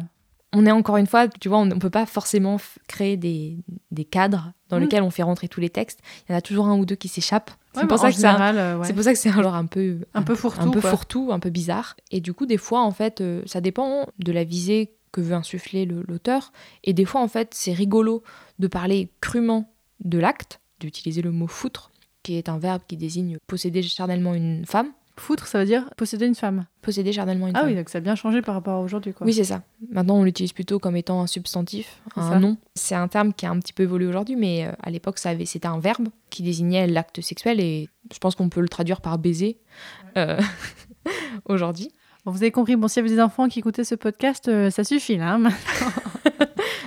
[0.56, 3.58] On est encore une fois, tu vois, on ne peut pas forcément créer des,
[3.92, 4.82] des cadres dans mm.
[4.82, 6.00] lesquels on fait rentrer tous les textes.
[6.28, 7.52] Il y en a toujours un ou deux qui s'échappent.
[7.74, 10.22] c'est pour, ça que euh, c'est pour ça que c'est un genre un peu un,
[10.22, 11.96] peu fourre-tout, un peu fourre-tout, un peu bizarre.
[12.12, 15.36] Et du coup, des fois, en fait, euh, ça dépend de la visée que veut
[15.36, 16.52] insuffler l'auteur.
[16.84, 18.22] Et des fois, en fait, c'est rigolo
[18.60, 19.72] de parler crûment
[20.04, 21.92] de l'acte, d'utiliser le mot foutre,
[22.24, 24.90] qui est un verbe qui désigne posséder charnellement une femme.
[25.16, 26.66] Foutre, ça veut dire posséder une femme.
[26.82, 27.70] Posséder charnellement une Ah femme.
[27.70, 29.28] oui, donc ça a bien changé par rapport à aujourd'hui, quoi.
[29.28, 29.62] Oui, c'est ça.
[29.92, 32.40] Maintenant, on l'utilise plutôt comme étant un substantif, un ça.
[32.40, 32.58] nom.
[32.74, 35.30] C'est un terme qui a un petit peu évolué aujourd'hui, mais euh, à l'époque, ça
[35.30, 39.02] avait- c'était un verbe qui désignait l'acte sexuel et je pense qu'on peut le traduire
[39.02, 39.60] par baiser
[40.18, 40.40] euh,
[41.46, 41.92] aujourd'hui.
[42.26, 44.70] Bon, vous avez compris, bon, s'il y avait des enfants qui écoutaient ce podcast, euh,
[44.70, 45.34] ça suffit, là.
[45.34, 45.50] hein.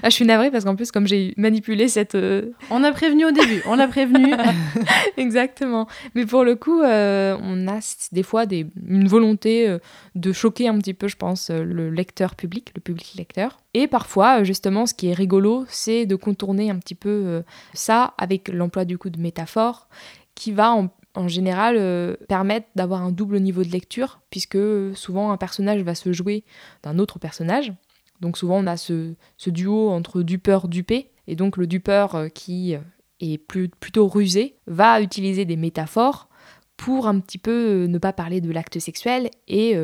[0.03, 2.15] Ah, je suis navrée parce qu'en plus, comme j'ai manipulé cette.
[2.15, 4.33] euh, On a prévenu au début, on l'a prévenu.
[5.17, 5.89] Exactement.
[6.15, 7.81] Mais pour le coup, euh, on a
[8.13, 9.75] des fois des, une volonté
[10.15, 13.59] de choquer un petit peu, je pense, le lecteur public, le public lecteur.
[13.75, 18.49] Et parfois, justement, ce qui est rigolo, c'est de contourner un petit peu ça avec
[18.49, 19.89] l'emploi du coup de métaphores
[20.35, 24.59] qui va en, en général euh, permettre d'avoir un double niveau de lecture, puisque
[24.95, 26.45] souvent un personnage va se jouer
[26.83, 27.73] d'un autre personnage.
[28.21, 29.15] Donc souvent on a ce,
[29.47, 32.81] duo entre dupeur dupé, et donc le dupeur euh, qui euh,
[33.21, 36.29] est plutôt rusé va utiliser des métaphores
[36.77, 39.75] pour un petit peu ne pas parler de l'acte sexuel et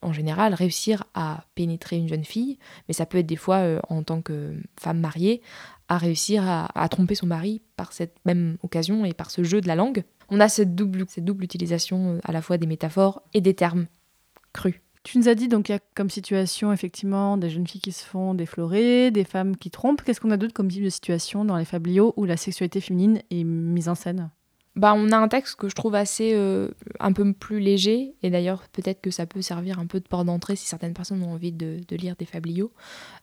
[0.00, 2.56] en général réussir à pénétrer une jeune fille,
[2.88, 5.42] mais ça peut être des fois en tant que femme mariée
[5.88, 9.68] à réussir à tromper son mari par cette même occasion et par ce jeu de
[9.68, 10.02] la langue.
[10.30, 13.54] On a cette double, cette double utilisation euh, à la fois des métaphores et des
[13.54, 13.86] termes
[14.52, 14.76] crus.
[15.02, 17.92] Tu nous as dit donc il y a comme situation effectivement des jeunes filles qui
[17.92, 20.02] se font déflorer, des femmes qui trompent.
[20.02, 23.22] Qu'est-ce qu'on a d'autre comme type de situation dans les fabliaux où la sexualité féminine
[23.30, 24.30] est mise en scène?
[24.80, 26.68] Bah, on a un texte que je trouve assez euh,
[27.00, 30.24] un peu plus léger, et d'ailleurs peut-être que ça peut servir un peu de port
[30.24, 32.72] d'entrée si certaines personnes ont envie de, lire des fabliaux.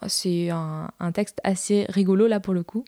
[0.06, 2.86] C'est un, texte assez rigolo là pour le coup.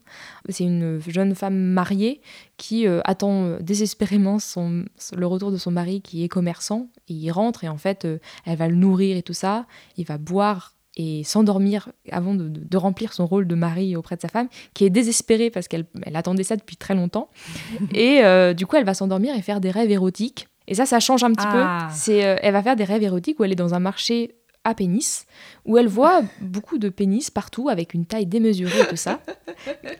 [0.50, 2.22] C'est une jeune femme mariée
[2.58, 4.86] qui euh, attend euh, désespérément son,
[5.18, 8.08] le retour de son mari qui est commerçant, et il rentre et en fait
[8.46, 9.66] elle va le nourrir et tout ça,
[9.98, 14.16] il va boire et s'endormir avant de, de- de remplir son rôle de mari auprès
[14.18, 17.30] de sa femme, qui est désespérée parce qu'elle elle attendait ça depuis très longtemps.
[17.94, 20.48] Et euh, du coup, elle va s'endormir et faire des rêves érotiques.
[20.68, 21.88] Et ça, ça change un petit Ah.
[21.90, 21.96] peu.
[21.96, 24.36] C'est, euh, elle va faire des rêves érotiques où elle est dans un marché
[24.70, 25.26] à pénis,
[25.66, 29.20] où elle voit beaucoup de pénis partout avec une taille démesurée et tout ça.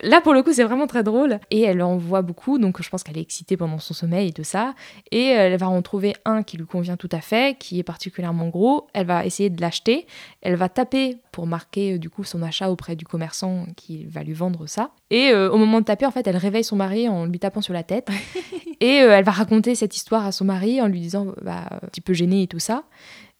[0.02, 1.38] Là, pour le coup, c'est vraiment très drôle.
[1.50, 4.32] Et elle en voit beaucoup, donc je pense qu'elle est excitée pendant son sommeil et
[4.32, 4.74] tout ça.
[5.10, 8.48] Et elle va en trouver un qui lui convient tout à fait, qui est particulièrement
[8.48, 8.88] gros.
[8.94, 10.06] Elle va essayer de l'acheter.
[10.42, 14.22] Elle va taper pour marquer euh, du coup son achat auprès du commerçant qui va
[14.22, 14.90] lui vendre ça.
[15.10, 17.60] Et euh, au moment de taper, en fait, elle réveille son mari en lui tapant
[17.60, 18.08] sur la tête.
[18.80, 21.86] et euh, elle va raconter cette histoire à son mari en lui disant, bah, un
[21.88, 22.84] petit peu gênée et tout ça.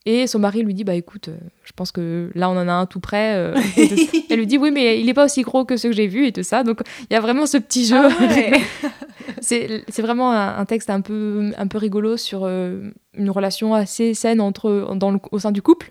[0.07, 2.73] Et son mari lui dit, bah écoute, euh, je pense que là on en a
[2.73, 3.35] un tout près.
[3.37, 4.13] euh, et tout ça.
[4.31, 6.27] Elle lui dit, oui, mais il n'est pas aussi gros que ceux que j'ai vus
[6.27, 6.63] et tout ça.
[6.65, 8.01] Donc il y a vraiment ce petit jeu.
[9.41, 13.75] c'est c'est vraiment un, un texte un peu, un peu rigolo sur euh, une relation
[13.75, 15.91] assez saine entre, dans le- au sein du couple.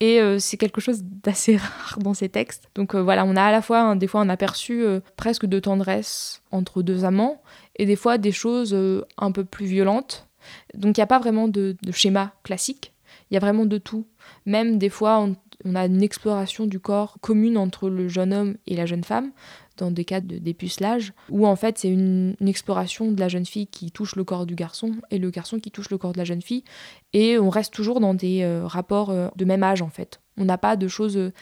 [0.00, 2.68] Et c'est quelque chose d'assez rare dans ces textes.
[2.76, 4.84] Donc voilà, on a à la fois des fois un aperçu
[5.16, 7.42] presque de tendresse entre deux amants
[7.74, 8.76] et des fois des choses
[9.16, 10.28] un peu plus violentes.
[10.74, 12.92] Donc il n'y a pas vraiment de, de schéma classique,
[13.30, 14.06] il y a vraiment de tout.
[14.46, 15.20] Même des fois,
[15.64, 19.32] on, a une exploration du corps commune entre le jeune homme et la jeune femme,
[19.76, 23.66] dans des cas de dépucelage, où en fait c'est une, exploration de la jeune fille
[23.66, 26.24] qui touche le corps du garçon et le garçon qui touche le corps de la
[26.24, 26.64] jeune fille.
[27.12, 30.20] Et on reste toujours dans des euh, rapports euh, de même âge en fait.
[30.36, 31.32] On n'a pas de choses euh,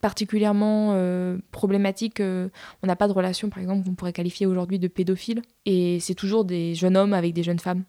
[0.00, 2.20] particulièrement euh, problématiques.
[2.20, 2.48] euh,
[2.82, 5.42] on n'a pas de relation par exemple qu'on pourrait qualifier aujourd'hui de pédophile.
[5.66, 7.84] Et c'est toujours des jeunes hommes avec des jeunes femmes.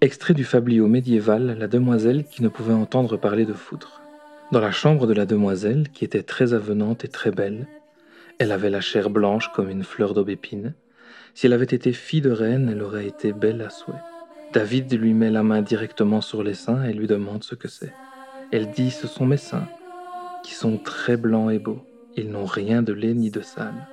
[0.00, 4.00] Extrait du fabliau médiéval La demoiselle qui ne pouvait entendre parler de foudre.
[4.52, 7.66] Dans la chambre de la demoiselle, qui était très avenante et très belle,
[8.38, 10.74] elle avait la chair blanche comme une fleur d'aubépine.
[11.34, 13.94] Si elle avait été fille de reine, elle aurait été belle à souhait.
[14.52, 17.92] David lui met la main directement sur les seins et lui demande ce que c'est.
[18.52, 19.68] Elle dit Ce sont mes seins,
[20.44, 21.84] qui sont très blancs et beaux.
[22.16, 23.88] Ils n'ont rien de laid ni de sale.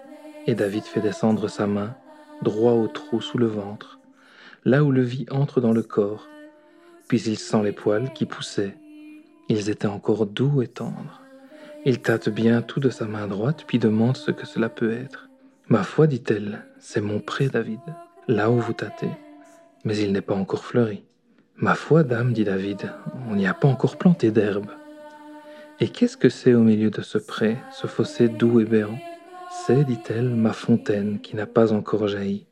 [0.48, 1.96] Et David fait descendre sa main,
[2.42, 4.00] droit au trou sous le ventre,
[4.64, 6.28] là où le vie entre dans le corps.
[7.08, 8.76] Puis il sent les poils qui poussaient.
[9.48, 11.22] Ils étaient encore doux et tendres.
[11.86, 15.30] Il tâte bien tout de sa main droite, puis demande ce que cela peut être.
[15.68, 17.80] Ma foi, dit-elle, c'est mon pré, David,
[18.28, 19.12] là où vous tâtez.
[19.84, 21.04] Mais il n'est pas encore fleuri.
[21.58, 22.92] Ma foi, dame, dit David,
[23.30, 24.72] on n'y a pas encore planté d'herbe.
[25.80, 28.98] Et qu'est-ce que c'est au milieu de ce pré, ce fossé doux et béant?
[29.50, 32.46] C'est, dit-elle, ma fontaine qui n'a pas encore jailli.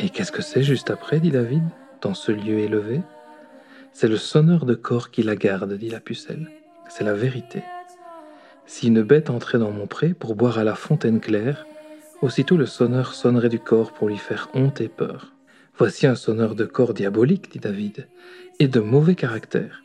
[0.00, 1.62] Et qu'est-ce que c'est juste après, dit David,
[2.00, 3.00] dans ce lieu élevé?
[3.92, 6.50] C'est le sonneur de corps qui la garde, dit la pucelle.
[6.88, 7.62] C'est la vérité.
[8.66, 11.66] Si une bête entrait dans mon pré pour boire à la fontaine claire,
[12.22, 15.32] aussitôt le sonneur sonnerait du corps pour lui faire honte et peur.
[15.76, 18.08] Voici un sonneur de corps diabolique, dit David,
[18.58, 19.82] et de mauvais caractère.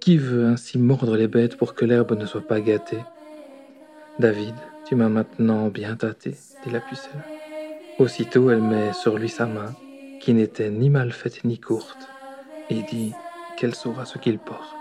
[0.00, 3.02] Qui veut ainsi mordre les bêtes pour que l'herbe ne soit pas gâtée?
[4.18, 4.54] David,
[4.90, 7.22] Tu m'as maintenant bien tâté, dit la pucelle.
[8.00, 9.72] Aussitôt elle met sur lui sa main,
[10.20, 12.08] qui n'était ni mal faite ni courte,
[12.70, 13.12] et dit
[13.56, 14.74] qu'elle saura ce qu'il porte.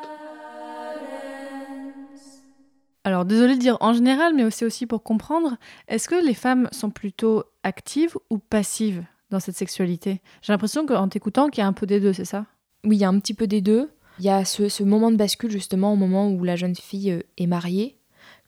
[3.03, 6.69] Alors, désolé de dire en général, mais aussi aussi pour comprendre, est-ce que les femmes
[6.71, 10.21] sont plutôt actives ou passives dans cette sexualité?
[10.41, 12.47] J'ai l'impression qu'en t'écoutant, qu'il y a un peu des deux, c'est ça?
[12.83, 13.91] Oui, il y a un petit peu des deux.
[14.17, 17.21] Il y a ce, moment de bascule justement au moment où la jeune fille euh,
[17.37, 17.98] est mariée,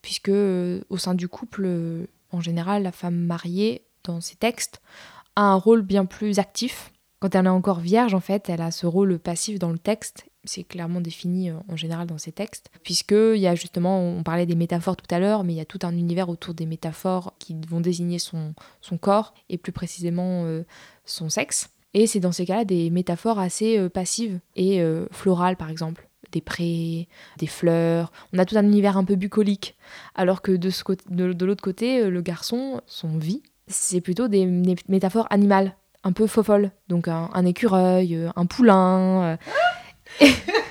[0.02, 4.82] puisque euh, au sein du couple, euh, en général, la femme mariée, dans ses textes,
[5.36, 6.92] a un rôle bien plus actif.
[7.20, 10.26] Quand elle est encore vierge, en fait, elle a ce rôle passif dans le texte
[10.44, 14.56] c'est clairement défini en général dans ces textes, puisqu'il y a justement, on parlait des
[14.56, 17.56] métaphores tout à l'heure, mais il y a tout un univers autour des métaphores qui
[17.70, 20.48] vont désigner son, son corps et plus précisément
[21.06, 21.70] son sexe.
[21.94, 26.08] Et c'est dans ces cas-là des métaphores assez euh, passives et euh, florales, par exemple.
[26.32, 28.12] Des prés, des fleurs.
[28.34, 29.76] On a tout un univers un peu bucolique.
[30.16, 34.46] Alors que de, ce de, l'autre côté, euh, le garçon, son vie, c'est plutôt des
[34.88, 36.72] métaphores animales, un peu fofolles.
[36.88, 39.38] Donc un, un écureuil, un poulain.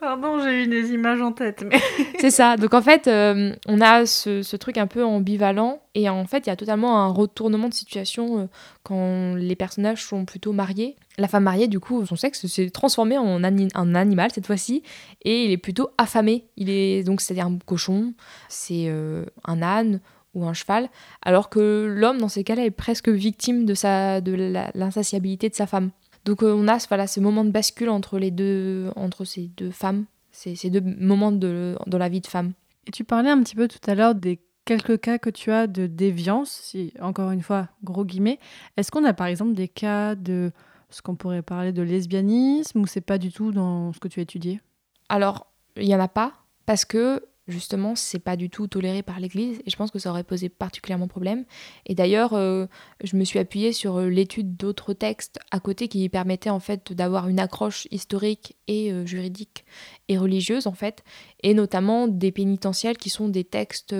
[0.00, 1.64] Pardon, j'ai eu des images en tête.
[1.68, 1.80] Mais...
[2.20, 2.56] c'est ça.
[2.56, 5.80] Donc en fait, euh, on a ce, truc un peu ambivalent.
[5.94, 8.46] Et en fait, il y a totalement un retournement de situation euh,
[8.84, 10.96] quand les personnages sont plutôt mariés.
[11.16, 14.84] La femme mariée, du coup, son sexe s'est transformé en un animal cette fois-ci.
[15.22, 16.44] Et il est plutôt affamé.
[16.56, 18.14] Il est donc c'est un cochon,
[18.48, 20.00] c'est euh, un âne
[20.34, 20.90] ou un cheval.
[21.22, 25.90] Alors que l'homme, dans ces cas-là, est presque victime de, de l'insatiabilité de sa femme.
[26.28, 29.70] Donc euh, on a voilà, ce moment de bascule entre, les deux, entre ces deux
[29.70, 32.52] femmes, ces, ces deux moments de, la vie de femme.
[32.86, 35.66] Et tu parlais un petit peu tout à l'heure des quelques cas que tu as
[35.66, 38.38] de déviance, si encore une fois, gros guillemets.
[38.76, 40.52] Est-ce qu'on a par exemple des cas de
[40.90, 44.20] ce qu'on pourrait parler de lesbianisme ou c'est pas du tout dans ce que tu
[44.20, 44.60] as étudié?
[45.08, 45.46] Alors,
[45.78, 46.34] il n'y en a pas
[46.66, 50.10] parce que justement, c'est pas du tout toléré par l'Église et je pense que ça
[50.10, 51.44] aurait posé particulièrement problème.
[51.86, 52.66] Et d'ailleurs, euh,
[53.02, 56.92] je me suis appuyée sur euh, l'étude d'autres textes à côté qui permettaient en fait
[56.92, 59.64] d'avoir une accroche historique et euh, juridique
[60.08, 61.02] et religieuse en fait,
[61.42, 63.94] et notamment des pénitentiels qui sont des textes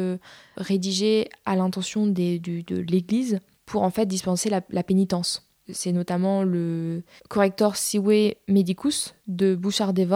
[0.57, 5.47] rédigés à l'intention de l'Église pour en fait dispenser la, pénitence.
[5.71, 10.07] C'est notamment le Corrector Siwe Medicus de Bouchard des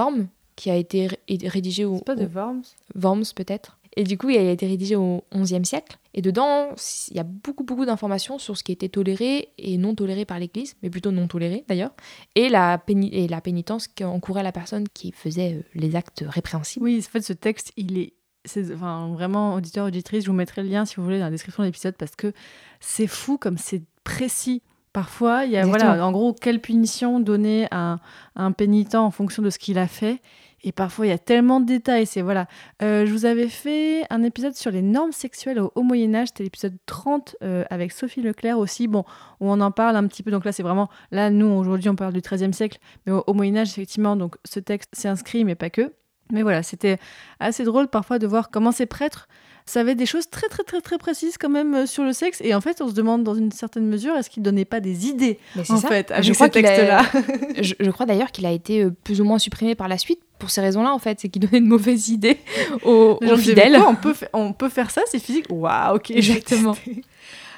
[0.57, 1.99] qui a été rédigé au.
[1.99, 3.79] Pas de Worms Worms, peut-être.
[3.97, 5.99] Et du coup, il a été rédigé au XIe siècle.
[6.15, 6.75] Et dedans,
[7.11, 10.39] il y a beaucoup, beaucoup d'informations sur ce qui était toléré et non toléré par
[10.39, 11.93] l'Église, mais plutôt non toléré d'ailleurs,
[12.35, 16.85] et la, et la pénitence qu'encourait la personne qui faisait euh, les actes répréhensibles.
[16.85, 18.13] Oui, en fait, ce texte, il est.
[18.45, 21.31] c'est enfin, vraiment, auditeur, auditrice, je vous mettrai le lien si vous voulez dans la
[21.31, 22.33] description de l'épisode parce que
[22.81, 24.63] c'est fou comme c'est précis.
[24.93, 27.99] Parfois, il y a, voilà, en gros, quelle punition donner à
[28.37, 30.21] un pénitent en fonction de ce qu'il a fait.
[30.65, 32.07] Et parfois, il y a tellement de détails.
[32.07, 32.47] C'est voilà.
[32.83, 36.29] Euh, je vous avais fait un épisode sur les normes sexuelles au, Moyen Âge.
[36.29, 38.87] C'était l'épisode 30 euh, avec Sophie Leclerc aussi.
[38.87, 39.05] Bon,
[39.41, 40.31] où on en parle un petit peu.
[40.31, 43.57] Donc là, c'est vraiment là, nous aujourd'hui, on parle du XIIIe siècle, mais au, Moyen
[43.57, 44.15] Âge, effectivement.
[44.15, 45.93] Donc ce texte s'est inscrit, mais pas que.
[46.31, 46.99] Mais voilà, c'était
[47.41, 49.29] assez drôle parfois de voir comment ces prêtres
[49.67, 52.41] savaient des choses très très très très précises quand même euh, sur le sexe.
[52.43, 55.07] Et en fait, on se demande dans une certaine mesure, est-ce qu'il donnait pas des
[55.07, 57.03] idées en fait avec je ces textes-là
[57.61, 60.51] je, je, crois d'ailleurs qu'il a été plus ou moins supprimé par la suite pour
[60.51, 62.37] ces raisons-là, en fait, c'est qu'il donnait de mauvaises idées
[62.85, 63.77] aux, fidèles.
[63.77, 65.47] on, peut on peut faire ça, c'est physique?
[65.49, 66.11] Waouh, ok.
[66.11, 66.75] Exactement.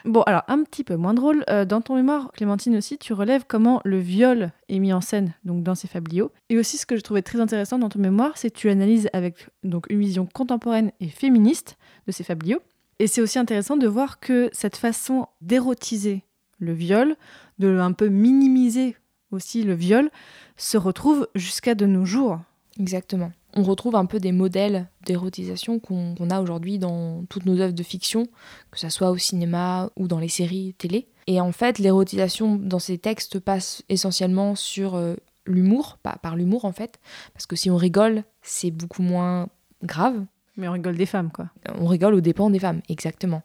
[0.04, 1.44] Bon, alors un petit peu moins drôle.
[1.48, 5.32] Euh, dans ton mémoire, Clémentine aussi, tu relèves comment le viol est mis en scène
[5.44, 6.30] donc dans ces fabliaux.
[6.50, 9.08] Et aussi, ce que je trouvais très intéressant dans ton mémoire, c'est que tu analyses
[9.14, 12.60] avec donc une vision contemporaine et féministe de ces fabliaux.
[12.98, 16.22] Et c'est aussi intéressant de voir que cette façon d'érotiser
[16.58, 17.16] le viol,
[17.58, 18.96] de un peu minimiser
[19.30, 20.10] aussi le viol,
[20.56, 22.38] se retrouve jusqu'à de nos jours.
[22.78, 23.32] Exactement.
[23.56, 27.82] On retrouve un peu des modèles d'érotisation qu'on a aujourd'hui dans toutes nos œuvres de
[27.82, 28.26] fiction,
[28.70, 31.06] que ce soit au cinéma ou dans les séries télé.
[31.26, 35.14] Et en fait, l'érotisation dans ces textes passe essentiellement sur euh,
[35.46, 37.00] l'humour, pas par l'humour en fait,
[37.32, 39.48] parce que si on rigole, c'est beaucoup moins
[39.82, 40.24] grave.
[40.56, 41.46] Mais on rigole des femmes, quoi.
[41.78, 43.42] On rigole aux dépens des femmes, exactement.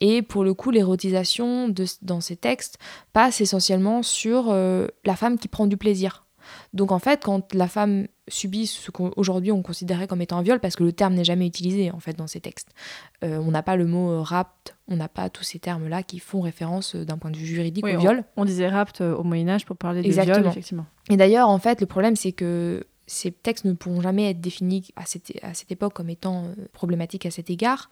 [0.00, 1.72] Et pour le coup, l'érotisation
[2.02, 2.78] dans ces textes
[3.12, 6.24] passe essentiellement sur euh, la femme qui prend du plaisir.
[6.72, 10.60] Donc en fait, quand la femme subit ce qu'aujourd'hui on considérait comme étant un viol,
[10.60, 12.70] parce que le terme n'est jamais utilisé en fait dans ces textes,
[13.24, 16.18] euh, on n'a pas le mot euh, rapt, on n'a pas tous ces termes-là qui
[16.18, 18.24] font référence euh, d'un point de vue juridique au viol.
[18.36, 20.86] On, disait rapt au Moyen Âge pour parler de viol, effectivement.
[21.10, 24.88] Et d'ailleurs, en fait, le problème c'est que ces textes ne pourront jamais être définis
[24.96, 27.90] à cette, à cette époque comme étant problématiques à cet égard,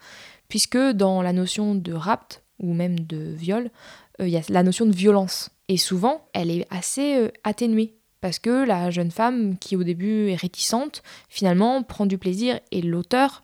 [0.49, 3.71] puisque dans la notion de rapt ou même de viol,
[4.19, 5.51] il y a la notion de violence.
[5.69, 10.37] Et souvent, elle est assez atténuée parce que la jeune femme, qui au début est
[10.37, 13.43] réticente, finalement prend du plaisir et l'auteur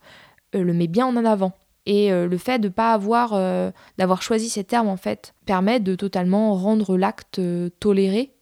[0.55, 1.53] euh, le met bien en avant.
[1.87, 5.81] Et euh, le fait de pas avoir, euh, d'avoir choisi ces termes en fait, permet
[5.81, 8.33] de totalement rendre l'acte euh, toléré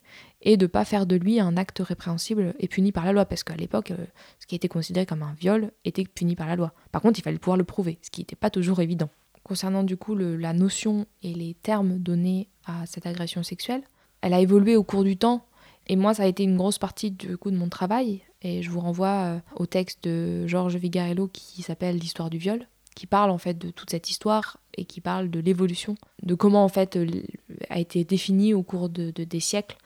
[0.45, 3.43] et de pas faire de lui un acte répréhensible et puni par la loi, parce
[3.43, 4.05] qu'à l'époque, euh,
[4.39, 6.73] ce qui était considéré comme un viol était puni par la loi.
[6.93, 9.09] Par contre, il fallait pouvoir le prouver, ce qui n'était pas toujours évident.
[9.43, 13.83] Concernant du coup la notion et les termes donnés à cette agression sexuelle,
[14.21, 15.45] elle a évolué au cours du temps,
[15.87, 18.23] et moi, ça a été une grosse partie du coup de mon travail.
[18.41, 22.67] Et je vous renvoie euh, au texte de Georges Vigarello qui s'appelle L'histoire du viol,
[22.95, 26.65] qui parle en fait de toute cette histoire et qui parle de l'évolution, de comment
[26.65, 26.99] en fait
[27.69, 29.77] a été définie au cours de- des siècles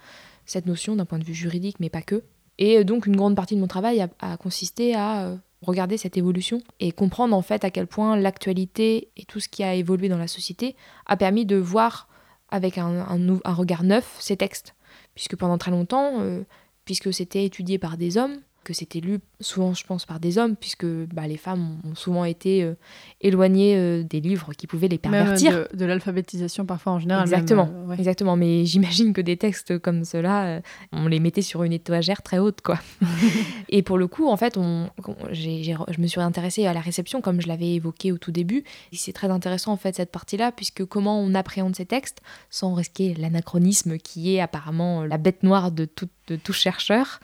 [0.48, 2.24] cette notion d'un point de vue juridique, mais pas que.
[2.58, 6.16] Et euh, donc une grande partie de mon travail a, consisté à euh, regarder cette
[6.16, 10.08] évolution et comprendre en fait à quel point l'actualité et tout ce qui a évolué
[10.08, 10.74] dans la société
[11.06, 12.08] a permis de voir
[12.50, 13.04] avec un
[13.44, 14.74] regard neuf ces textes.
[15.14, 16.42] Puisque pendant très longtemps, euh,
[16.84, 20.54] puisque c'était étudié par des hommes, que c'était lu souvent, je pense, par des hommes,
[20.54, 22.74] puisque bah, les femmes ont souvent été euh,
[23.22, 25.52] éloignées euh, des livres qui pouvaient les Même pervertir.
[25.72, 27.22] de, de l'alphabétisation parfois en général.
[27.22, 27.96] Exactement, euh, ouais.
[27.98, 28.36] exactement.
[28.36, 30.60] Mais j'imagine que des textes comme ceux-là, euh,
[30.92, 32.78] on les mettait sur une étagère très haute, quoi.
[33.70, 34.90] et pour le coup, en fait, on,
[35.32, 38.64] je me suis intéressée à la réception, comme je l'avais évoqué au tout début.
[38.92, 43.14] C'est très intéressant, en fait, cette partie-là, puisque comment on appréhende ces textes sans risquer
[43.14, 47.20] l'anachronisme qui est apparemment la bête noire de tout, de tout chercheur.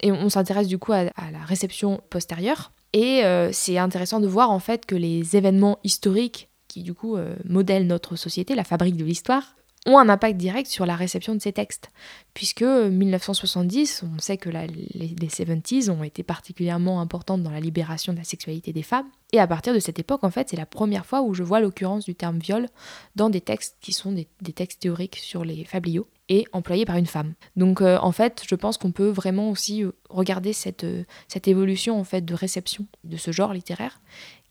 [0.00, 2.72] Et on s'intéresse du coup à, la réception postérieure.
[2.92, 7.16] Et euh, c'est intéressant de voir en fait que les événements historiques qui du coup
[7.16, 11.34] euh, modèlent notre société, la fabrique de l'histoire, ont un impact direct sur la réception
[11.34, 11.90] de ces textes.
[12.32, 17.60] Puisque euh, 1970, on sait que les, les 70s ont été particulièrement importantes dans la
[17.60, 19.06] libération de la sexualité des femmes.
[19.34, 21.58] Et à partir de cette époque, en fait, c'est la première fois où je vois
[21.58, 22.68] l'occurrence du terme viol
[23.16, 27.06] dans des textes qui sont des, textes théoriques sur les fabliaux et employés par une
[27.06, 27.34] femme.
[27.56, 31.48] Donc euh, en fait, je pense qu'on peut vraiment aussi euh, regarder cette, euh, cette
[31.48, 34.00] évolution en fait de réception de ce genre littéraire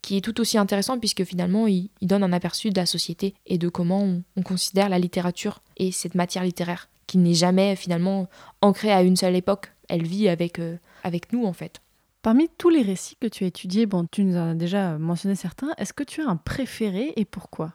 [0.04, 3.34] qui est tout aussi intéressant puisque finalement il, il donne un aperçu de la société
[3.48, 7.76] et de comment on, on considère la littérature et cette matière littéraire qui n'est jamais
[7.76, 8.28] finalement
[8.62, 9.72] ancrée à une seule époque.
[9.90, 11.82] Elle vit avec, euh, avec nous en fait.
[12.22, 15.36] Parmi tous les récits que tu as étudiés, bon, tu nous en as déjà mentionné
[15.36, 17.74] certains, est-ce que tu as un préféré et pourquoi?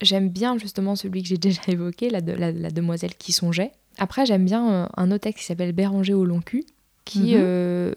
[0.00, 3.72] J'aime bien justement celui que j'ai déjà évoqué, la, de- la, la demoiselle qui songeait.
[3.98, 6.64] Après, j'aime bien euh, un autre texte qui s'appelle Béranger au long cul,
[7.04, 7.40] qui Mhm.
[7.42, 7.92] euh,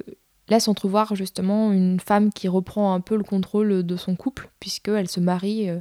[0.49, 5.09] laisse entrevoir justement une femme qui reprend un peu le contrôle de son couple, puisqu'elle
[5.09, 5.79] se marie euh,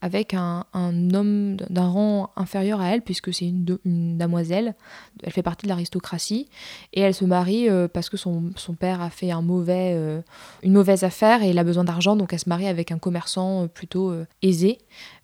[0.00, 4.74] avec un, homme d'un rang inférieur à elle, puisque c'est une, une damoiselle.
[5.22, 6.48] Elle fait partie de l'aristocratie.
[6.92, 10.22] Et elle se marie euh, parce que son, père a fait un mauvais, euh,
[10.62, 13.68] une mauvaise affaire et il a besoin d'argent, donc elle se marie avec un commerçant
[13.68, 14.78] plutôt aisé.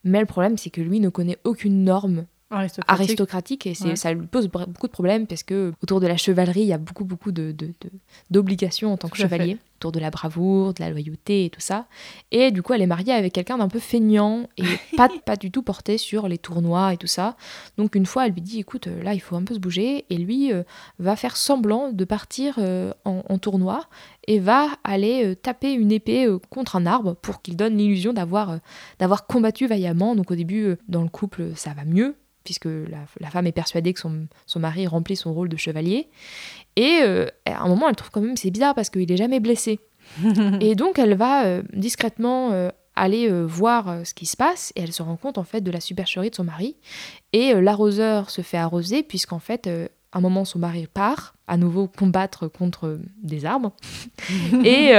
[0.05, 3.01] Mais le problème, c'est que lui ne connaît aucune norme Aristocratique.
[3.09, 3.97] aristocratique et c'est- Ouais.
[3.97, 6.79] ça lui pose beaucoup de problèmes parce que autour de la chevalerie, il y a
[6.79, 7.91] beaucoup, beaucoup de, de- de-
[8.31, 9.37] d'obligations en tant que Tout à fait.
[9.37, 11.87] chevalier, autour de la bravoure, de la loyauté et tout ça.
[12.31, 14.63] Et du coup, elle est mariée avec quelqu'un d'un peu feignant et
[14.97, 17.37] pas, pas du tout porté sur les tournois et tout ça.
[17.79, 20.05] Donc une fois, elle lui dit, écoute, euh, là, il faut un peu se bouger.
[20.11, 20.63] Et lui euh,
[21.01, 23.87] va faire semblant de partir euh, en, en tournoi
[24.29, 28.59] et va aller euh, taper une épée contre un arbre pour qu'il donne l'illusion d'avoir
[29.01, 30.15] d'avoir combattu vaillamment.
[30.15, 32.15] Donc au début, dans le couple, ça va mieux,
[32.47, 36.09] puisque la, la femme est persuadée que son, son mari remplit son rôle de chevalier.
[36.77, 39.41] Et euh, à un moment, elle trouve quand même c'est bizarre parce qu'il est jamais
[39.41, 39.81] blessé.
[40.61, 44.93] et donc, elle va euh, discrètement euh, aller voir ce qui se passe et elle
[44.93, 46.77] se rend compte en fait de la supercherie de son mari.
[47.33, 51.89] Et l'arroseur se fait arroser puisqu'en fait, à un moment, son mari part à nouveau
[51.89, 53.73] combattre contre des arbres.
[54.65, 54.93] et,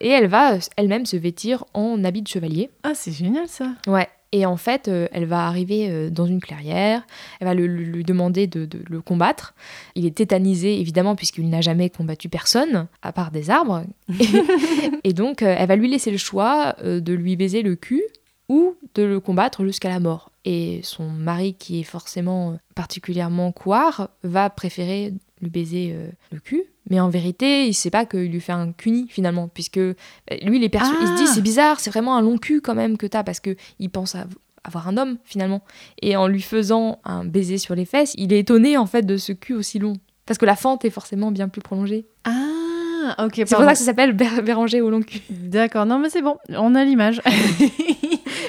[0.00, 2.70] et elle va elle-même se vêtir en habit de chevalier.
[2.82, 3.68] Ah, c'est génial ça.
[3.86, 4.08] Ouais.
[4.36, 7.06] Et en fait, euh, elle va arriver euh, dans une clairière,
[7.38, 9.54] elle va le- le- lui demander de, de le combattre.
[9.94, 13.84] Il est tétanisé, évidemment, puisqu'il n'a jamais combattu personne, à part des arbres.
[14.18, 18.02] Et, et donc, euh, elle va lui laisser le choix de lui baiser le cul
[18.48, 20.32] ou de le combattre jusqu'à la mort.
[20.44, 25.94] Et son mari, qui est forcément particulièrement couard, va préférer lui baiser
[26.32, 26.64] le cul.
[26.90, 29.94] Mais en vérité, il sait pas qu'il lui fait un cuni finalement, puisque euh,
[30.42, 31.32] lui, il, est persu- il se dit Ah.
[31.34, 34.14] c'est bizarre, c'est vraiment un long cul quand même que t'as, parce que il pense
[34.14, 34.26] à
[34.64, 35.62] avoir un homme finalement.
[36.02, 39.16] Et en lui faisant un baiser sur les fesses, il est étonné en fait de
[39.16, 39.94] ce cul aussi long.
[40.26, 42.06] Parce que la fente est forcément bien plus prolongée.
[42.24, 43.32] Ah, ok.
[43.36, 45.20] C'est pour ça que ça s'appelle Bé- Béranger au long cul.
[45.30, 47.20] D'accord, non mais c'est bon, on a l'image.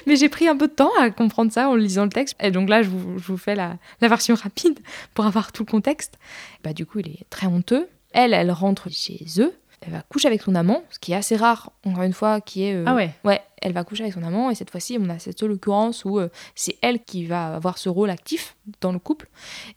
[0.08, 2.36] Mais j'ai pris un peu de temps à comprendre ça en lisant le texte.
[2.40, 4.80] Et donc là, je vous, je vous fais la, la version rapide
[5.16, 6.20] pour avoir tout le contexte.
[6.64, 7.88] Bah, du coup, il est très honteux.
[8.16, 9.54] Elle, elle rentre chez eux.
[9.82, 12.64] Elle va coucher avec son amant, ce qui est assez rare, encore une fois, qui
[12.64, 12.74] est...
[12.74, 13.12] euh, ah ouais.
[13.24, 16.06] Ouais, elle va coucher avec son amant et cette fois-ci, on a cette seule occurrence
[16.06, 19.28] où euh, c'est elle qui va avoir ce rôle actif dans le couple.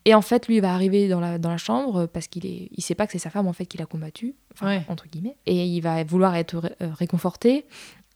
[0.06, 2.46] Et en fait, lui il va arriver dans la, dans la chambre euh, parce qu'il
[2.46, 4.82] est, il sait pas que c'est sa femme en fait qui l'a combattu, enfin, Ouais.
[4.88, 5.36] entre guillemets.
[5.44, 7.66] Et il va vouloir être ré- réconforté.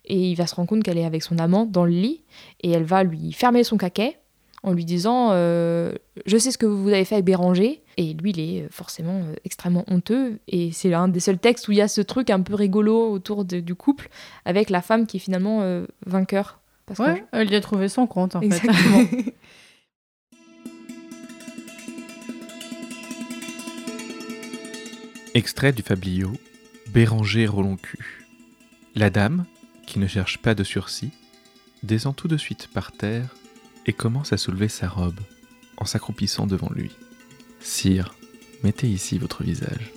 [0.06, 2.22] et il va se rendre compte qu'elle est avec son amant dans le lit
[2.62, 4.18] et elle va lui fermer son caquet
[4.62, 5.92] en lui disant euh,
[6.26, 7.82] Je sais ce que vous avez fait avec Béranger.
[7.96, 10.38] Et lui, il est forcément euh, extrêmement honteux.
[10.48, 13.10] Et c'est l'un des seuls textes où il y a ce truc un peu rigolo
[13.10, 14.08] autour de- du couple
[14.44, 16.60] avec la femme qui est finalement euh, vainqueur.
[16.86, 18.46] Parce que Ouais, elle y a trouvé son compte en fait.
[18.46, 19.04] Exactement.
[25.34, 26.32] Extrait du fabliau
[26.90, 28.26] Béranger Roloncu.
[28.94, 29.46] La dame,
[29.86, 31.10] qui ne cherche pas de sursis,
[31.82, 33.34] descend tout de suite par terre
[33.86, 35.20] et commence à soulever sa robe
[35.76, 36.90] en s'accroupissant devant lui.
[37.60, 38.14] Sire,
[38.62, 39.92] mettez ici votre visage.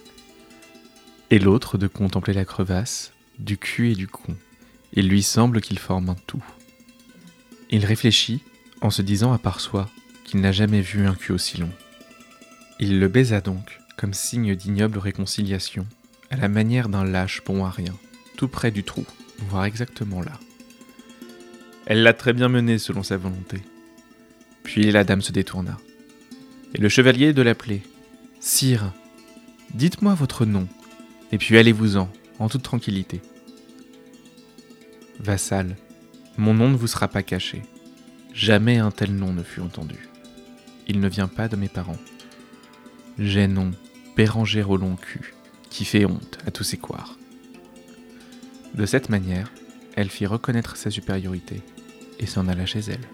[1.30, 4.36] Et l'autre de contempler la crevasse, du cul et du con.
[4.94, 6.44] Il lui semble qu'ils forment un tout.
[7.70, 8.42] Il réfléchit
[8.82, 9.90] en se disant à part soi
[10.24, 11.72] qu'il n'a jamais vu un cul aussi long.
[12.80, 15.86] Il le baisa donc, comme signe d'ignoble réconciliation,
[16.30, 17.94] à la manière d'un lâche bon à rien,
[18.38, 19.06] tout près du trou,
[19.50, 20.40] voire exactement là.
[21.86, 23.62] Elle l'a très bien mené selon sa volonté.
[24.66, 25.78] Puis la dame se détourna.
[26.74, 27.82] Et le chevalier de l'appeler.
[28.42, 28.92] Sire,
[29.74, 30.68] dites-moi votre nom,
[31.32, 33.22] et puis allez-vous-en, en toute tranquillité.
[35.20, 35.78] Vassal,
[36.38, 37.62] mon nom ne vous sera pas caché.
[38.34, 40.10] Jamais un tel nom ne fut entendu.
[40.88, 42.00] Il ne vient pas de mes parents.
[43.18, 43.72] J'ai nom
[44.16, 45.34] Béranger au long cul,
[45.70, 47.18] qui fait honte à tous ses couards.
[48.74, 49.52] De cette manière,
[49.96, 51.62] elle fit reconnaître sa supériorité
[52.20, 53.08] et s'en alla chez elle.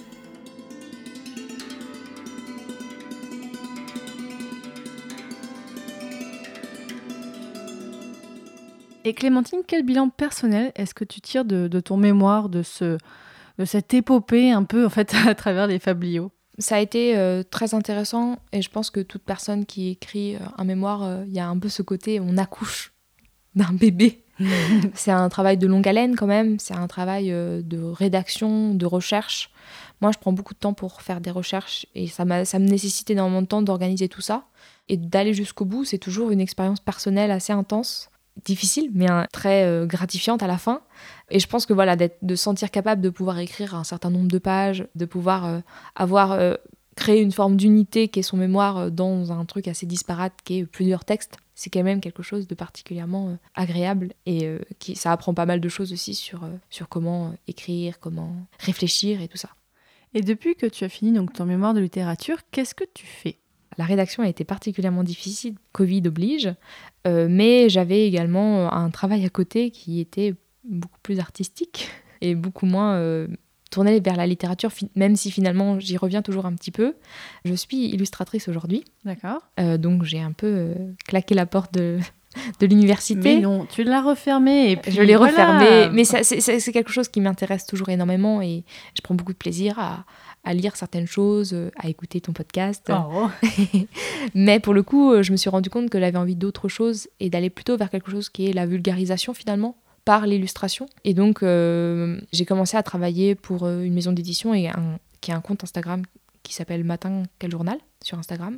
[9.12, 12.97] Et Clémentine, quel bilan personnel est-ce que tu tires de, de ton mémoire, de, ce,
[13.59, 16.32] de cette épopée un peu en fait à travers les fabliaux?
[16.59, 20.39] Ça a été euh, très intéressant et je pense que toute personne qui écrit euh,
[20.57, 22.93] un mémoire, euh, il y a un peu ce côté on accouche
[23.55, 24.24] d'un bébé.
[24.93, 29.51] c'est un travail de longue haleine quand même, c'est un travail de rédaction, de recherche.
[29.99, 32.66] Moi, je prends beaucoup de temps pour faire des recherches et ça, m'a- ça me
[32.70, 34.45] nécessite énormément de temps d'organiser tout ça.
[34.88, 38.09] Et d'aller jusqu'au bout, c'est toujours une expérience personnelle assez intense,
[38.45, 40.81] difficile, mais très euh, gratifiante à la fin.
[41.29, 44.27] Et je pense que voilà, de se sentir capable de pouvoir écrire un certain nombre
[44.27, 45.59] de pages, de pouvoir euh,
[45.95, 46.55] avoir euh,
[46.95, 50.65] créé une forme d'unité qui est son mémoire dans un truc assez disparate qui est
[50.65, 55.45] plusieurs textes, c'est quand même quelque chose de particulièrement agréable et qui, ça apprend pas
[55.45, 59.49] mal de choses aussi sur, sur comment écrire, comment réfléchir et tout ça.
[60.13, 63.37] Et depuis que tu as fini donc ton mémoire de littérature, qu'est-ce que tu fais?
[63.82, 66.53] La rédaction a été particulièrement difficile, Covid oblige,
[67.07, 71.89] euh, mais j'avais également euh, un travail à côté qui était beaucoup plus artistique
[72.21, 73.25] et beaucoup moins euh,
[73.71, 76.93] tourné vers la littérature, même si finalement j'y reviens toujours un petit peu.
[77.43, 79.41] Je suis illustratrice aujourd'hui, D'accord.
[79.59, 80.75] euh, donc j'ai un peu
[81.07, 81.97] claqué la porte de,
[82.59, 83.38] de l'université.
[83.38, 85.32] Mais non, tu l'as refermé et puis Je l'ai voilà.
[85.57, 88.63] refermé, mais c'est quelque chose qui m'intéresse toujours énormément et
[88.95, 90.05] je prends beaucoup de plaisir à,
[90.43, 92.91] à lire certaines choses, euh, à écouter ton podcast.
[92.91, 93.29] Oh.
[94.35, 97.07] Mais pour le coup, euh, je me suis rendu compte que j'avais envie d'autre chose
[97.19, 100.87] et d'aller plutôt vers quelque chose qui est la vulgarisation finalement par l'illustration.
[101.03, 105.35] Et donc, euh, j'ai commencé à travailler pour une maison d'édition et un, qui a
[105.35, 106.01] un compte Instagram
[106.43, 108.57] qui s'appelle Matin Quel Journal sur Instagram,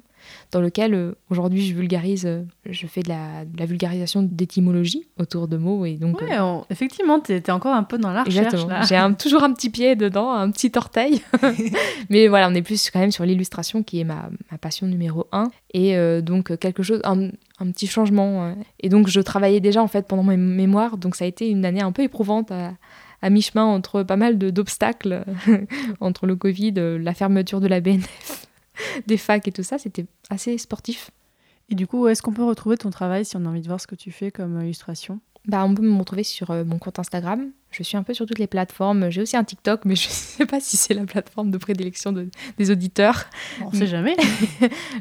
[0.51, 5.05] dans lequel euh, aujourd'hui je vulgarise, euh, je fais de la, de la vulgarisation d'étymologie
[5.19, 6.21] autour de mots et donc.
[6.21, 8.61] Ouais, on- effectivement, tu étais encore un peu dans la recherche.
[8.87, 11.21] J'ai toujours un petit pied dedans, un petit orteil.
[12.09, 15.27] Mais voilà, on est plus quand même sur l'illustration qui est ma, ma passion numéro
[15.33, 15.49] un.
[15.73, 17.27] Et euh, donc quelque chose, un,
[17.59, 18.55] un petit changement.
[18.79, 21.65] Et donc je travaillais déjà en fait pendant mes mémoires, donc ça a été une
[21.65, 22.71] année un peu éprouvante à,
[23.23, 25.23] à mi-chemin entre pas mal d'obstacles,
[26.01, 28.47] entre le Covid, euh, la fermeture de la BNF,
[29.07, 29.77] des facs et tout ça.
[29.79, 31.09] C'était assez sportif.
[31.69, 33.67] Et du coup, où est-ce qu'on peut retrouver ton travail si on a envie de
[33.67, 35.21] voir ce que tu fais comme euh, illustration?
[35.47, 37.49] Bah, on peut me retrouver sur euh, mon compte Instagram.
[37.71, 39.09] Je suis un peu sur toutes les plateformes.
[39.09, 42.11] J'ai aussi un TikTok, mais je ne sais pas si c'est la plateforme de prédilection
[42.11, 43.25] de- des auditeurs.
[43.61, 44.15] On sait jamais.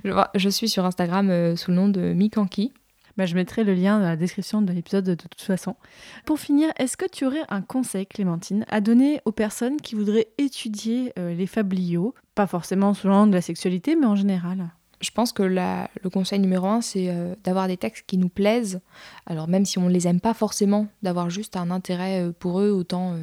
[0.05, 2.73] Je, je suis sur Instagram sous le nom de Mikanki.
[3.17, 5.77] Bah, je mettrai le lien dans la description de l'épisode de toute façon.
[6.25, 10.29] Pour finir, est-ce que tu aurais un conseil, Clémentine, à donner aux personnes qui voudraient
[10.39, 14.71] étudier euh, les fabliaux Pas forcément sous l'angle de la sexualité, mais en général?
[15.01, 18.81] Je pense que le conseil numéro un, c'est euh, d'avoir des textes qui nous plaisent.
[19.27, 22.61] Alors même si on ne les aime pas forcément, d'avoir juste un intérêt euh, pour
[22.61, 23.17] eux, autant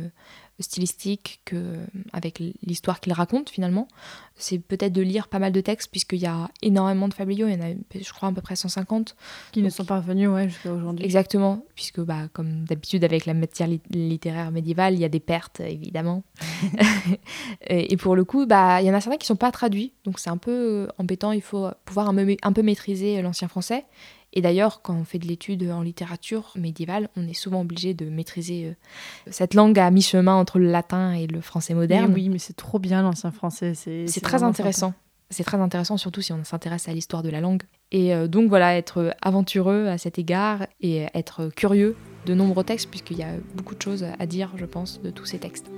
[0.60, 3.88] stylistique que euh, avec l'histoire qu'ils racontent finalement.
[4.36, 7.53] C'est peut-être de lire pas mal de textes, puisqu'il y a énormément de fabliaux, il
[7.53, 9.16] y en a je crois à peu près 150.
[9.51, 11.03] Qui ne sont pas revenus ouais, jusqu'à aujourd'hui.
[11.03, 15.20] Exactement, puisque bah, comme d'habitude avec la matière lit- littéraire médiévale, il y a des
[15.20, 16.24] pertes évidemment.
[17.68, 20.20] et pour le coup, bah, il y en a certains qui sont pas traduits, donc
[20.20, 21.32] c'est un peu euh, embêtant.
[21.32, 23.86] Il faut pouvoir un, peu- un peu maîtriser l'ancien français.
[24.34, 28.10] Et d'ailleurs, quand on fait de l'étude en littérature médiévale, on est souvent obligé de
[28.10, 32.12] maîtriser euh, cette langue à mi-chemin entre le latin et le français moderne.
[32.14, 33.74] oui, mais c'est trop bien l'ancien français.
[33.74, 34.94] C'est C'est très intéressant.
[35.32, 37.64] C'est très intéressant, surtout si on s'intéresse à l'histoire de la langue.
[37.92, 42.90] Et euh, donc voilà, être aventureux à cet égard et être curieux de nombreux textes,
[42.90, 45.70] puisqu'il y a beaucoup de choses à dire, je pense, de tous ces textes.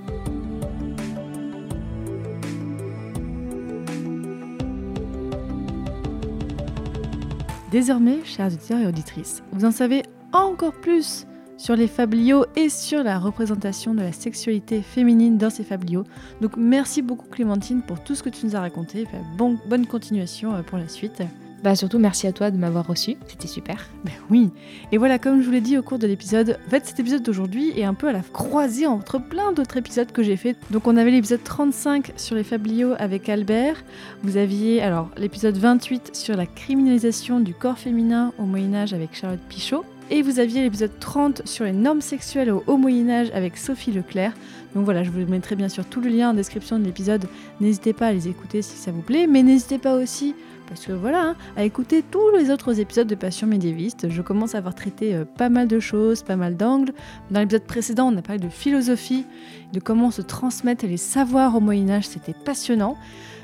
[7.72, 10.02] Désormais, chers auditeurs et auditrices, vous en savez
[10.34, 15.64] encore plus sur les fabliaux et sur la représentation de la sexualité féminine dans ces
[15.64, 16.04] fabliaux.
[16.42, 19.06] Donc merci beaucoup Clémentine pour tout ce que tu nous as raconté.
[19.38, 21.22] Bon, bonne continuation euh, pour la suite.
[21.62, 23.88] Bah surtout merci à toi de m'avoir reçu, c'était super.
[24.04, 24.50] Ben oui.
[24.90, 27.22] Et voilà, comme je vous l'ai dit au cours de l'épisode, en fait cet épisode
[27.22, 30.56] d'aujourd'hui est un peu à la croisée entre plein d'autres épisodes que j'ai fait.
[30.70, 33.76] Donc on avait l'épisode 35 sur les fabliaux avec Albert.
[34.24, 39.14] Vous aviez alors l'épisode 28 sur la criminalisation du corps féminin au Moyen Âge avec
[39.14, 39.84] Charlotte Pichot.
[40.10, 43.92] Et vous aviez l'épisode 30 sur les normes sexuelles au Haut Moyen Âge avec Sophie
[43.92, 44.32] Leclerc.
[44.74, 47.24] Donc voilà, je vous mettrai bien sûr tout le lien en description de l'épisode.
[47.60, 50.34] N'hésitez pas à les écouter si ça vous plaît, mais n'hésitez pas aussi
[50.72, 54.08] parce que voilà, hein, à écouter tous les autres épisodes de Passion médiéviste.
[54.08, 56.94] Je commence à avoir traité euh, pas mal de choses, pas mal d'angles.
[57.30, 59.26] Dans l'épisode précédent, on a parlé de philosophie,
[59.74, 62.96] de comment se transmettre les savoirs au Moyen Âge, c'était passionnant.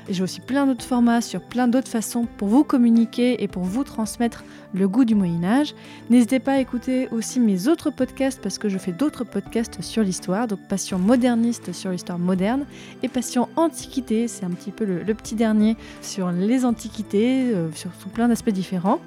[0.09, 3.61] Et j'ai aussi plein d'autres formats sur plein d'autres façons pour vous communiquer et pour
[3.61, 4.43] vous transmettre
[4.73, 5.75] le goût du Moyen Âge.
[6.09, 10.01] N'hésitez pas à écouter aussi mes autres podcasts parce que je fais d'autres podcasts sur
[10.01, 12.65] l'histoire, donc Passion moderniste sur l'histoire moderne
[13.03, 17.91] et Passion antiquité, c'est un petit peu le, petit dernier sur les antiquités, euh, sur,
[18.11, 18.99] plein d'aspects différents.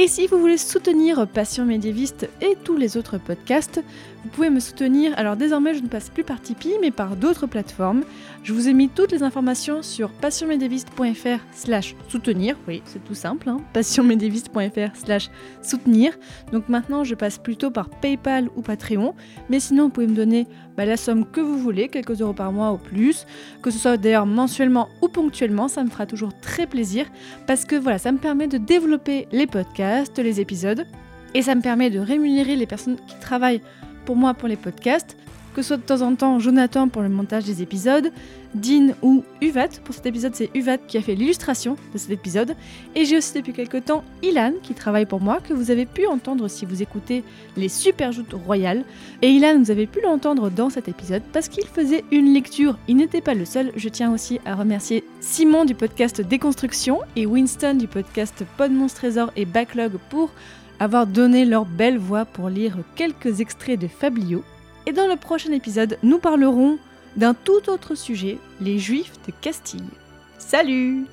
[0.00, 3.82] Et si vous voulez soutenir Passion médiéviste et tous les autres podcasts,
[4.22, 5.12] vous pouvez me soutenir.
[5.16, 8.04] Alors désormais, je ne passe plus par Tipeee, mais par d'autres plateformes.
[8.44, 12.56] Je vous ai mis toutes les informations sur passionmédiéviste.fr slash soutenir.
[12.68, 15.30] Oui, c'est tout simple, hein passionmédiéviste.fr slash
[15.62, 16.16] soutenir.
[16.52, 19.16] Donc maintenant, je passe plutôt par PayPal ou Patreon.
[19.50, 20.46] Mais sinon, vous pouvez me donner
[20.78, 23.26] bah, la somme que vous voulez, quelques euros par mois ou plus.
[23.62, 27.06] Que ce soit d'ailleurs mensuellement ou ponctuellement, ça me fera toujours très plaisir.
[27.48, 30.86] Parce que voilà, ça me permet de développer les podcasts, les épisodes.
[31.34, 33.60] Et ça me permet de rémunérer les personnes qui travaillent
[34.06, 35.16] pour moi pour les podcasts
[35.58, 38.12] que ce soit de temps en temps Jonathan pour le montage des épisodes,
[38.54, 39.68] Dean ou Uvat.
[39.84, 42.54] Pour cet épisode, c'est Uvat qui a fait l'illustration de cet épisode.
[42.94, 46.06] Et j'ai aussi depuis quelques temps Ilan qui travaille pour moi, que vous avez pu
[46.06, 47.24] entendre si vous écoutez
[47.56, 48.84] les super joutes royales.
[49.22, 52.78] Et Ilan, vous avez pu l'entendre dans cet épisode parce qu'il faisait une lecture.
[52.88, 53.72] Il n'était pas le seul.
[53.76, 59.32] Je tiens aussi à remercier Simon du podcast Déconstruction et Winston du podcast Pod Trésor
[59.36, 60.30] et Backlog pour
[60.80, 64.42] avoir donné leur belle voix pour lire quelques extraits de Fablio.
[64.86, 66.78] Et dans le prochain épisode, nous parlerons
[67.18, 69.82] d'un tout autre sujet, les Juifs de Castille.
[70.38, 71.04] Salut